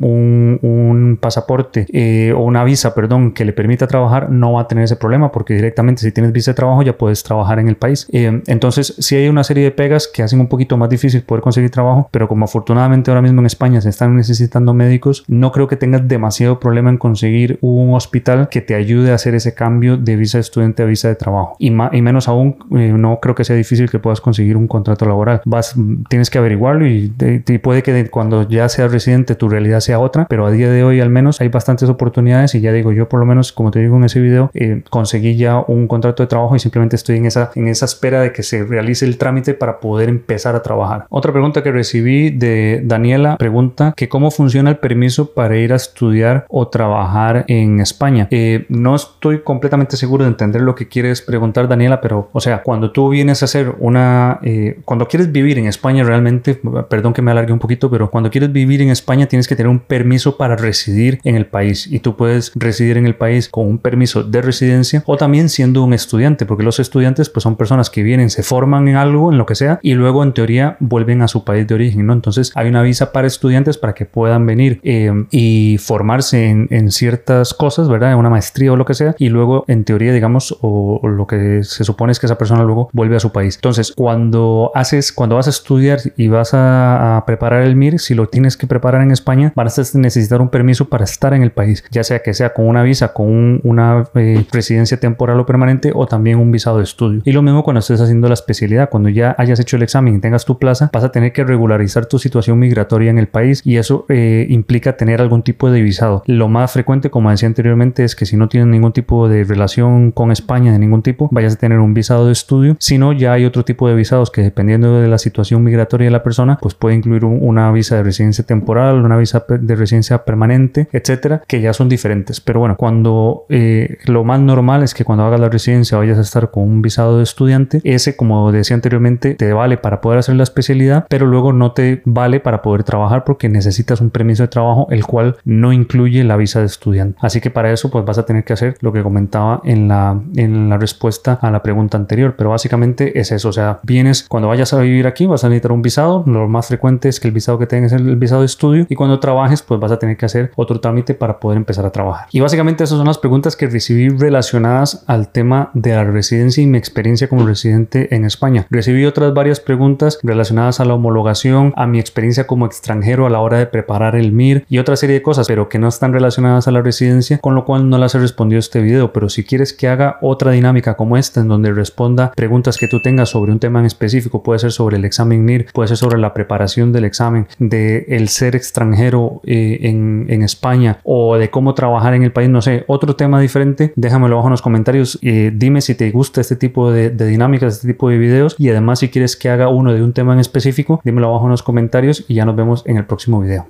pasaporte 1.21 1.87
eh, 1.93 2.33
o 2.33 2.41
una 2.41 2.65
visa, 2.65 2.95
perdón, 2.95 3.33
que 3.33 3.45
le 3.45 3.53
permita 3.53 3.87
trabajar, 3.87 4.31
no 4.31 4.53
va 4.53 4.63
a 4.63 4.69
tener 4.69 4.85
ese 4.85 4.97
problema 4.97 5.33
porque 5.33 5.55
directamente 5.55 6.03
si 6.03 6.13
tienes 6.13 6.33
visa 6.33 6.51
de 6.51 6.57
trabajo 6.57 6.83
ya 6.83 6.97
puedes 6.97 7.23
trabajar 7.23 7.59
en 7.59 7.69
el 7.69 7.77
país. 7.77 8.07
Eh, 8.13 8.43
entonces, 8.47 8.95
sí 8.99 9.17
hay 9.17 9.29
una 9.29 9.45
serie 9.45 9.65
de 9.65 9.71
pegas 9.71 10.09
que 10.09 10.23
hacen 10.23 10.41
un 10.41 10.49
poquito 10.49 10.77
más 10.77 10.89
difícil 10.89 11.23
poder 11.23 11.43
conseguir 11.43 11.71
trabajo, 11.71 12.09
pero 12.11 12.29
como 12.29 12.45
afortunadamente 12.45 13.11
ahora 13.11 13.23
mismo 13.23 13.41
en 13.41 13.47
España 13.47 13.81
se 13.81 13.89
están 13.89 14.17
necesitando 14.17 14.75
médicos, 14.75 15.25
no 15.29 15.53
creo 15.53 15.69
que 15.69 15.77
tengas 15.77 16.07
demasiado 16.07 16.61
problema 16.61 16.91
en 16.91 16.99
conseguir 16.99 17.59
un 17.61 17.95
hospital 17.95 18.49
que 18.49 18.61
te 18.61 18.75
ayude 18.75 19.13
a 19.13 19.15
hacer 19.15 19.35
ese 19.35 19.55
cambio 19.55 19.97
de 19.97 20.17
visa 20.17 20.39
de 20.39 20.43
estudiante 20.43 20.83
a 20.83 20.87
visa 20.87 21.09
de 21.09 21.15
trabajo. 21.15 21.57
Y, 21.59 21.69
y 21.69 22.03
menos 22.03 22.29
aún, 22.29 22.57
eh, 22.77 22.93
no 22.93 23.19
creo 23.21 23.35
que 23.35 23.45
sea 23.45 23.57
difícil 23.57 23.91
que 23.91 23.99
puedas 23.99 24.21
conseguir 24.21 24.57
un 24.57 24.69
contrato 24.69 25.07
laboral. 25.07 25.41
Vas, 25.45 25.75
tienes 26.09 26.31
que 26.31 26.39
averiguarlo 26.39 26.87
y, 26.87 27.13
y 27.47 27.59
puede 27.59 27.83
que 27.83 28.09
cuando 28.11 28.49
ya 28.49 28.69
seas 28.69 28.93
residente 28.93 29.35
tu 29.35 29.49
realidad 29.49 29.81
sea 29.81 29.94
otra, 29.99 30.27
pero 30.29 30.47
a 30.47 30.51
día 30.51 30.71
de 30.71 30.85
hoy 30.85 31.01
al 31.01 31.11
menos 31.11 31.41
hay 31.41 31.49
bastantes 31.49 31.89
oportunidades 31.89 32.55
y 32.55 32.61
ya 32.61 32.73
digo, 32.73 32.93
yo 32.93 33.09
por 33.09 33.21
lo 33.21 33.27
menos, 33.27 33.53
como 33.53 33.71
te 33.71 33.81
digo 33.81 33.97
en 33.97 34.05
ese 34.05 34.21
video, 34.21 34.51
eh, 34.55 34.83
conseguí 34.91 35.37
ya 35.37 35.63
un 35.67 35.87
contrato 35.89 36.23
de 36.23 36.27
trabajo 36.27 36.57
y 36.57 36.59
simplemente 36.59 36.97
estoy 36.97 37.17
en 37.17 37.27
esa, 37.27 37.51
en 37.55 37.69
esa 37.69 37.85
espera 37.85 38.21
de 38.21 38.33
que 38.33 38.43
se 38.43 38.65
realice 38.65 39.05
el 39.05 39.19
trámite 39.19 39.55
para 39.55 39.81
poder 39.81 40.09
empezar 40.09 40.55
a 40.55 40.63
trabajar. 40.63 41.07
Otra 41.11 41.33
pregunta 41.33 41.63
que 41.63 41.73
recibí 41.73 42.31
de 42.31 42.83
Daniela 42.85 43.37
pregunta 43.37 43.95
que 43.97 44.09
cómo 44.09 44.31
funciona 44.31 44.71
el 44.71 44.77
permiso 44.79 45.33
para 45.33 45.57
ir 45.57 45.73
a 45.73 45.77
estudiar 45.77 46.47
o 46.49 46.69
trabajar 46.69 47.45
en 47.49 47.81
España. 47.81 48.29
Eh, 48.31 48.67
no 48.69 48.95
estoy 48.95 49.41
completamente 49.41 49.97
seguro 49.97 50.25
de 50.25 50.31
entender 50.31 50.63
lo 50.63 50.75
que 50.75 50.89
quieres 50.89 51.23
preguntar 51.23 51.69
Daniela, 51.69 52.01
pero 52.01 52.29
o 52.33 52.41
sea, 52.41 52.63
cuando 52.63 52.91
tú 52.91 53.09
vienes 53.09 53.43
a 53.43 53.47
hacer 53.47 53.75
una, 53.79 54.39
eh, 54.43 54.81
cuando 54.85 55.07
quieres 55.09 55.31
vivir 55.33 55.59
en 55.59 55.67
España 55.67 56.05
realmente, 56.05 56.61
perdón 56.89 57.13
que 57.13 57.23
me 57.23 57.31
alargue 57.31 57.53
un 57.53 57.59
poquito, 57.59 57.91
pero 57.91 58.11
cuando 58.11 58.31
quieres 58.31 58.53
vivir 58.53 58.83
en 58.83 58.91
España 58.91 59.27
tienes 59.27 59.49
que 59.49 59.57
tener 59.57 59.69
un 59.69 59.81
permiso 59.87 60.37
para 60.37 60.57
residir 60.57 61.21
en 61.25 61.37
el 61.37 61.47
país 61.47 61.87
y 61.87 62.01
tú 62.01 62.17
puedes 62.17 62.53
residir 62.55 62.97
en 62.97 63.07
el 63.07 63.15
país 63.15 63.49
con 63.49 63.67
un 63.67 63.79
permiso 63.79 64.23
de 64.23 64.43
residencia 64.43 65.03
o 65.07 65.17
también 65.17 65.49
siendo 65.49 65.83
un 65.83 65.95
estudiante, 65.95 66.47
porque 66.47 66.65
los 66.65 66.81
estudiantes 66.81 67.29
pues 67.29 67.43
son 67.43 67.57
personas 67.57 67.91
que 67.91 68.03
vienen, 68.03 68.31
se 68.31 68.43
forman 68.43 68.89
en 68.89 68.97
algo, 68.97 69.33
en 69.33 69.39
lo 69.39 69.47
que 69.47 69.55
sea, 69.55 69.79
y 69.83 69.95
luego 69.95 70.23
en 70.23 70.33
teoría 70.33 70.77
vuelven 70.81 71.23
a 71.23 71.29
su 71.29 71.45
país 71.45 71.67
de 71.67 71.75
origen, 71.75 72.07
¿no? 72.07 72.13
Entonces 72.13 72.53
hay 72.55 72.69
una 72.69 72.83
visa 72.83 73.13
para 73.13 73.27
estudiantes 73.27 73.79
para 73.79 73.95
que 73.95 74.07
puedan 74.07 74.47
venir 74.47 74.81
eh, 74.83 75.13
y 75.31 75.79
formarse 75.79 76.49
en, 76.49 76.91
ciertas 76.91 77.55
cosas, 77.55 77.89
¿verdad? 77.89 78.13
En 78.13 78.19
una 78.19 78.31
maestría 78.31 78.73
o 78.73 78.77
lo 78.77 78.85
que 78.85 78.95
sea, 78.95 79.15
y 79.19 79.29
luego 79.29 79.65
en 79.69 79.85
teoría, 79.85 80.13
digamos, 80.13 80.57
o, 80.61 81.01
lo 81.05 81.27
que 81.27 81.63
se 81.65 81.85
supone 81.85 82.13
es 82.13 82.21
que 82.21 82.27
esa 82.27 82.39
persona 82.39 82.63
luego 82.63 82.89
vuelve 82.93 83.17
a 83.17 83.21
su 83.21 83.33
país. 83.33 83.57
Entonces, 83.57 83.93
cuando 83.97 84.71
haces, 84.75 85.13
cuando 85.13 85.37
vas 85.37 85.47
a 85.47 85.51
estudiar 85.51 85.99
y 86.17 86.29
vas 86.29 86.51
a 86.53 87.23
preparar 87.27 87.63
el 87.63 87.77
MIR, 87.77 87.99
si 87.99 88.15
lo 88.15 88.29
tienes 88.29 88.57
que 88.57 88.67
preparar 88.67 89.03
en 89.03 89.11
España, 89.11 89.53
vas 89.65 89.95
a 89.95 89.99
necesitar 89.99 90.41
un 90.41 90.49
permiso 90.49 90.89
para 90.89 91.05
estar 91.05 91.35
en 91.35 91.43
el 91.43 91.53
país, 91.53 91.85
ya 91.91 92.05
sea 92.05 92.21
que 92.21 92.35
sea 92.35 92.53
con 92.53 92.67
una 92.67 92.83
visa, 92.83 93.13
con 93.13 93.61
una 93.65 94.05
eh, 94.15 94.45
residencia 94.53 94.99
temporal 94.99 95.41
o 95.41 95.47
permanente 95.47 95.93
o 95.95 96.07
también 96.07 96.39
un 96.39 96.53
visado 96.53 96.79
de 96.79 96.85
estudio. 96.85 97.23
Y 97.25 97.33
lo 97.33 97.43
mismo 97.43 97.65
cuando 97.65 97.81
estés 97.81 98.01
haciendo 98.01 98.29
la 98.29 98.35
especialidad, 98.35 98.91
cuando 98.91 99.09
ya 99.09 99.35
hayas 99.39 99.61
hecho 99.61 99.77
el 99.77 99.83
examen 99.83 100.17
y 100.17 100.21
tengas 100.21 100.45
tu 100.45 100.59
plaza, 100.59 100.91
vas 100.93 101.05
a 101.05 101.13
tener 101.13 101.33
que 101.33 101.45
regularizar 101.45 102.07
tu 102.07 102.19
situación 102.19 102.59
migratoria 102.59 103.11
en 103.11 103.19
el 103.19 103.29
país 103.29 103.63
y 103.65 103.77
eso 103.77 104.07
eh, 104.09 104.47
implica 104.49 104.97
tener 104.97 105.21
algún 105.21 105.43
tipo 105.43 105.71
de 105.71 105.83
visado. 105.83 106.23
Lo 106.27 106.49
más 106.49 106.73
frecuente, 106.73 107.11
como 107.11 107.31
decía 107.31 107.49
anteriormente, 107.49 108.05
es 108.05 108.15
que 108.15 108.27
si 108.27 108.37
no 108.37 108.49
tienes 108.49 108.69
ningún 108.69 108.93
tipo 108.93 109.29
de 109.29 109.45
relación 109.45 110.13
con 110.13 110.31
España 110.31 110.73
de 110.73 110.79
ningún 110.79 111.03
tipo, 111.03 111.29
vayas 111.33 111.55
a 111.55 111.57
tener 111.57 111.79
un 111.79 111.95
visado 111.95 112.27
de 112.27 112.33
estudio. 112.33 112.77
Si 112.79 112.99
no, 112.99 113.13
ya 113.13 113.33
hay 113.33 113.45
otro 113.45 113.65
tipo 113.65 113.89
de 113.89 113.95
visados 113.95 114.31
que 114.31 114.43
dependiendo 114.43 115.01
de 115.01 115.09
la 115.09 115.19
situación 115.19 115.63
migratoria 115.63 116.07
de 116.07 116.11
la 116.11 116.23
persona, 116.23 116.59
pues 116.61 116.75
puede 116.75 116.97
incluir 116.97 117.25
una 117.25 117.71
visa 117.73 117.97
de 117.97 118.03
residencia 118.03 118.45
temporal, 118.45 119.05
una 119.05 119.17
visa 119.17 119.47
de 119.59 119.77
residencia 119.77 120.25
permanente, 120.25 120.89
etcétera, 120.93 121.43
que 121.47 121.61
ya 121.61 121.73
son 121.73 121.89
diferentes. 121.89 122.41
Pero 122.41 122.61
bueno, 122.61 122.77
cuando 122.77 123.47
eh, 123.49 123.99
lo 124.07 124.25
más 124.25 124.41
normal 124.41 124.83
es 124.83 124.95
que 124.95 125.05
cuando 125.05 125.25
hagas 125.25 125.41
la 125.41 125.49
residencia 125.49 125.99
vayas 125.99 126.19
a 126.19 126.23
estar 126.23 126.51
con 126.51 126.65
un 126.65 126.83
visado 126.83 127.19
de 127.19 127.23
estudiante, 127.23 127.81
ese, 127.85 128.17
como 128.17 128.53
decía 128.53 128.75
anteriormente, 128.75 129.35
te 129.35 129.53
vale 129.53 129.77
para 129.77 130.01
poder 130.01 130.19
hacer 130.19 130.37
la 130.37 130.43
especialidad, 130.43 131.07
pero 131.09 131.27
luego 131.27 131.53
no 131.53 131.73
te 131.73 132.03
vale 132.05 132.41
para 132.41 132.63
poder 132.63 132.85
trabajar 132.85 133.25
porque 133.25 133.49
necesitas 133.49 134.01
un 134.01 134.11
permiso 134.11 134.43
de 134.43 134.49
trabajo, 134.49 134.87
el 134.91 135.05
cual 135.05 135.37
no 135.45 135.73
incluye 135.73 136.25
la 136.25 136.37
visa 136.37 136.61
de 136.61 136.67
estudiante. 136.67 137.19
Así 137.21 137.41
que 137.41 137.51
para 137.51 137.73
eso, 137.73 137.91
pues 137.91 138.05
vas 138.05 138.19
a 138.19 138.27
tener 138.27 138.45
que 138.45 138.53
hacer 138.53 138.77
lo 138.81 138.93
que 138.93 139.03
comentaba 139.03 139.61
en 139.65 139.89
la, 139.89 140.21
en 140.37 140.69
la 140.69 140.79
respuesta 140.79 141.39
a 141.41 141.51
la 141.51 141.63
pregunta 141.63 141.97
anterior. 141.97 142.35
Pero 142.37 142.51
básicamente 142.51 143.19
es 143.19 143.33
eso. 143.33 143.49
O 143.49 143.53
sea, 143.53 143.81
vienes 143.83 144.25
cuando 144.29 144.49
vayas 144.49 144.73
a 144.73 144.81
vivir 144.81 145.07
aquí, 145.07 145.27
vas 145.27 145.45
a 145.45 145.49
necesitar 145.49 145.73
un 145.73 145.83
visado. 145.83 146.25
Lo 146.27 146.49
más 146.49 146.69
frecuente 146.69 147.09
es 147.09 147.21
que 147.21 147.29
el 147.29 147.35
visado 147.35 147.59
que 147.59 147.67
tengas 147.67 147.93
es 147.93 148.01
el 148.01 148.17
visado 148.17 148.41
de 148.41 148.47
estudio 148.47 148.87
y 148.89 148.95
cuando 148.95 149.21
pues 149.63 149.81
vas 149.81 149.93
a 149.93 149.99
tener 149.99 150.17
que 150.17 150.27
hacer 150.27 150.51
otro 150.57 150.81
trámite 150.81 151.15
para 151.15 151.39
poder 151.39 151.57
empezar 151.57 151.87
a 151.87 151.91
trabajar. 151.91 152.29
Y 152.33 152.41
básicamente 152.41 152.85
esas 152.85 152.99
son 152.99 153.07
las 153.07 153.19
preguntas 153.19 153.57
que 153.57 153.67
recibí 153.67 154.09
relacionadas 154.09 155.05
al 155.07 155.29
tema 155.29 155.71
de 155.75 155.95
la 155.95 156.05
residencia 156.05 156.63
y 156.63 156.67
mi 156.67 156.79
experiencia 156.79 157.29
como 157.29 157.47
residente 157.47 158.15
en 158.15 158.25
España. 158.25 158.67
Recibí 158.71 159.05
otras 159.05 159.35
varias 159.35 159.61
preguntas 159.61 160.19
relacionadas 160.23 160.81
a 160.81 160.85
la 160.85 160.95
homologación, 160.95 161.73
a 161.77 161.87
mi 161.87 161.99
experiencia 161.99 162.47
como 162.47 162.67
extranjero 162.67 163.27
a 163.27 163.31
la 163.31 163.41
hora 163.41 163.59
de 163.59 163.67
preparar 163.67 164.17
el 164.17 164.33
MIR 164.33 164.65
y 164.69 164.79
otra 164.79 164.97
serie 164.97 165.15
de 165.15 165.23
cosas, 165.23 165.47
pero 165.47 165.69
que 165.69 165.79
no 165.79 165.89
están 165.89 166.13
relacionadas 166.13 166.69
a 166.69 166.71
la 166.71 166.83
residencia, 166.83 167.39
con 167.39 167.55
lo 167.55 167.65
cual 167.65 167.89
no 167.89 167.99
las 167.99 168.15
he 168.15 168.19
respondido 168.19 168.59
este 168.59 168.81
video. 168.81 169.13
Pero 169.13 169.29
si 169.29 169.45
quieres 169.45 169.73
que 169.73 169.89
haga 169.89 170.19
otra 170.23 170.53
dinámica 170.53 170.95
como 170.97 171.17
esta, 171.17 171.41
en 171.41 171.49
donde 171.49 171.73
responda 171.73 172.33
preguntas 172.35 172.77
que 172.77 172.89
tú 172.89 173.01
tengas 173.01 173.31
sobre 173.31 173.53
un 173.53 173.59
tema 173.59 173.81
en 173.81 173.87
específico, 173.87 174.43
puede 174.43 174.59
ser 174.59 174.73
sobre 174.73 174.97
el 174.97 175.05
examen 175.05 175.45
MIR, 175.45 175.67
puede 175.73 175.89
ser 175.89 175.97
sobre 175.97 176.19
la 176.19 176.35
preparación 176.35 176.93
del 176.93 177.05
examen, 177.05 177.47
de 177.59 178.07
el 178.09 178.29
ser 178.29 178.57
extranjero 178.57 179.34
eh, 179.45 179.79
en, 179.83 180.43
España 180.43 180.99
o 181.05 181.37
de 181.37 181.49
cómo 181.49 181.75
trabajar 181.75 182.15
en 182.15 182.23
el 182.23 182.33
país, 182.33 182.51
no 182.51 182.61
sé, 182.61 182.85
otro 182.87 183.17
tema 183.17 183.41
diferente, 183.41 183.93
déjamelo 183.97 184.35
abajo 184.35 184.49
en 184.49 184.53
los 184.53 184.63
comentarios. 184.63 185.19
Eh, 185.23 185.51
dime 185.55 185.81
si 185.81 185.95
te 185.95 186.11
gusta 186.11 186.41
este 186.41 186.57
tipo 186.57 186.91
de, 186.91 187.11
dinámicas, 187.11 187.75
este 187.75 187.89
tipo 187.89 188.11
de 188.11 188.19
videos 188.19 188.57
y 188.59 188.69
además 188.69 188.99
si 188.99 189.09
quieres 189.09 189.37
que 189.37 189.49
haga 189.49 189.69
uno 189.69 189.93
de 189.93 190.03
un 190.03 190.13
tema 190.13 190.35
en 190.35 190.41
específico, 190.41 191.01
dímelo 191.05 191.29
abajo 191.29 191.47
en 191.47 191.53
los 191.53 191.63
comentarios 191.63 192.25
y 192.29 192.35
ya 192.35 192.45
nos 192.45 192.57
vemos 192.57 192.83
en 192.87 192.99
el 192.99 193.07
próximo 193.07 193.41
video. 193.41 193.67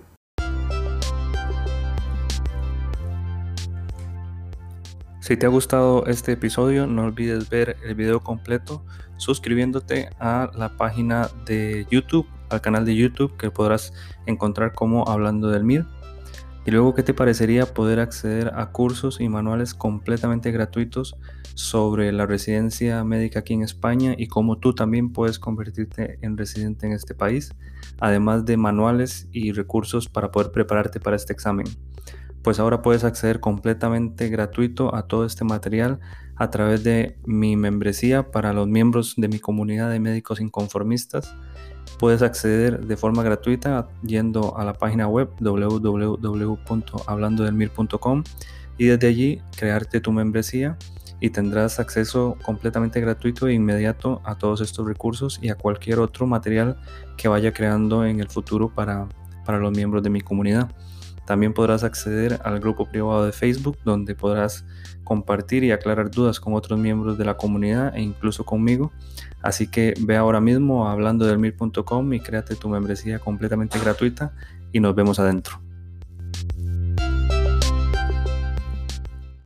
Si 5.20 5.36
te 5.38 5.46
ha 5.46 5.48
gustado 5.48 6.04
este 6.06 6.32
episodio, 6.32 6.86
no 6.86 7.04
olvides 7.04 7.48
ver 7.48 7.76
el 7.86 7.94
video 7.94 8.20
completo 8.20 8.84
suscribiéndote 9.16 10.10
a 10.20 10.50
la 10.54 10.76
página 10.76 11.28
de 11.46 11.86
YouTube 11.90 12.26
al 12.50 12.60
canal 12.60 12.84
de 12.84 12.96
YouTube 12.96 13.36
que 13.36 13.50
podrás 13.50 13.92
encontrar 14.26 14.72
como 14.72 15.08
Hablando 15.08 15.48
del 15.48 15.64
MIR. 15.64 15.86
Y 16.66 16.70
luego, 16.70 16.94
¿qué 16.94 17.02
te 17.02 17.12
parecería 17.12 17.66
poder 17.66 18.00
acceder 18.00 18.52
a 18.54 18.70
cursos 18.70 19.20
y 19.20 19.28
manuales 19.28 19.74
completamente 19.74 20.50
gratuitos 20.50 21.16
sobre 21.54 22.10
la 22.10 22.24
residencia 22.26 23.04
médica 23.04 23.40
aquí 23.40 23.52
en 23.52 23.62
España 23.62 24.14
y 24.16 24.28
cómo 24.28 24.58
tú 24.58 24.74
también 24.74 25.12
puedes 25.12 25.38
convertirte 25.38 26.18
en 26.22 26.38
residente 26.38 26.86
en 26.86 26.92
este 26.92 27.14
país, 27.14 27.54
además 28.00 28.46
de 28.46 28.56
manuales 28.56 29.28
y 29.30 29.52
recursos 29.52 30.08
para 30.08 30.30
poder 30.30 30.52
prepararte 30.52 31.00
para 31.00 31.16
este 31.16 31.34
examen? 31.34 31.66
Pues 32.44 32.60
ahora 32.60 32.82
puedes 32.82 33.02
acceder 33.02 33.40
completamente 33.40 34.28
gratuito 34.28 34.94
a 34.94 35.08
todo 35.08 35.24
este 35.24 35.44
material 35.44 35.98
a 36.36 36.50
través 36.50 36.84
de 36.84 37.18
mi 37.24 37.56
membresía 37.56 38.30
para 38.30 38.52
los 38.52 38.68
miembros 38.68 39.14
de 39.16 39.26
mi 39.26 39.40
comunidad 39.40 39.90
de 39.90 39.98
médicos 39.98 40.40
inconformistas 40.40 41.34
Puedes 41.98 42.22
acceder 42.22 42.86
de 42.86 42.96
forma 42.96 43.22
gratuita 43.22 43.86
yendo 44.02 44.58
a 44.58 44.64
la 44.64 44.72
página 44.74 45.06
web 45.06 45.30
www.hablandodelmir.com 45.40 48.24
y 48.76 48.86
desde 48.86 49.06
allí 49.06 49.40
crearte 49.56 50.00
tu 50.00 50.10
membresía 50.10 50.76
y 51.20 51.30
tendrás 51.30 51.78
acceso 51.78 52.36
completamente 52.44 53.00
gratuito 53.00 53.46
e 53.46 53.54
inmediato 53.54 54.20
a 54.24 54.36
todos 54.36 54.60
estos 54.60 54.84
recursos 54.86 55.38
y 55.40 55.50
a 55.50 55.54
cualquier 55.54 56.00
otro 56.00 56.26
material 56.26 56.78
que 57.16 57.28
vaya 57.28 57.52
creando 57.52 58.04
en 58.04 58.18
el 58.20 58.28
futuro 58.28 58.74
para, 58.74 59.06
para 59.46 59.58
los 59.58 59.70
miembros 59.70 60.02
de 60.02 60.10
mi 60.10 60.20
comunidad. 60.20 60.72
También 61.26 61.54
podrás 61.54 61.84
acceder 61.84 62.40
al 62.44 62.60
grupo 62.60 62.86
privado 62.86 63.24
de 63.24 63.32
Facebook 63.32 63.78
donde 63.84 64.14
podrás 64.14 64.64
compartir 65.04 65.64
y 65.64 65.72
aclarar 65.72 66.10
dudas 66.10 66.40
con 66.40 66.54
otros 66.54 66.78
miembros 66.78 67.16
de 67.18 67.24
la 67.24 67.36
comunidad 67.36 67.96
e 67.96 68.02
incluso 68.02 68.44
conmigo. 68.44 68.92
Así 69.42 69.66
que 69.66 69.94
ve 70.00 70.16
ahora 70.16 70.40
mismo 70.40 70.88
a 70.88 70.92
hablando 70.92 71.26
del 71.26 71.38
y 72.12 72.20
créate 72.20 72.56
tu 72.56 72.68
membresía 72.68 73.18
completamente 73.18 73.78
gratuita 73.78 74.32
y 74.72 74.80
nos 74.80 74.94
vemos 74.94 75.18
adentro. 75.18 75.63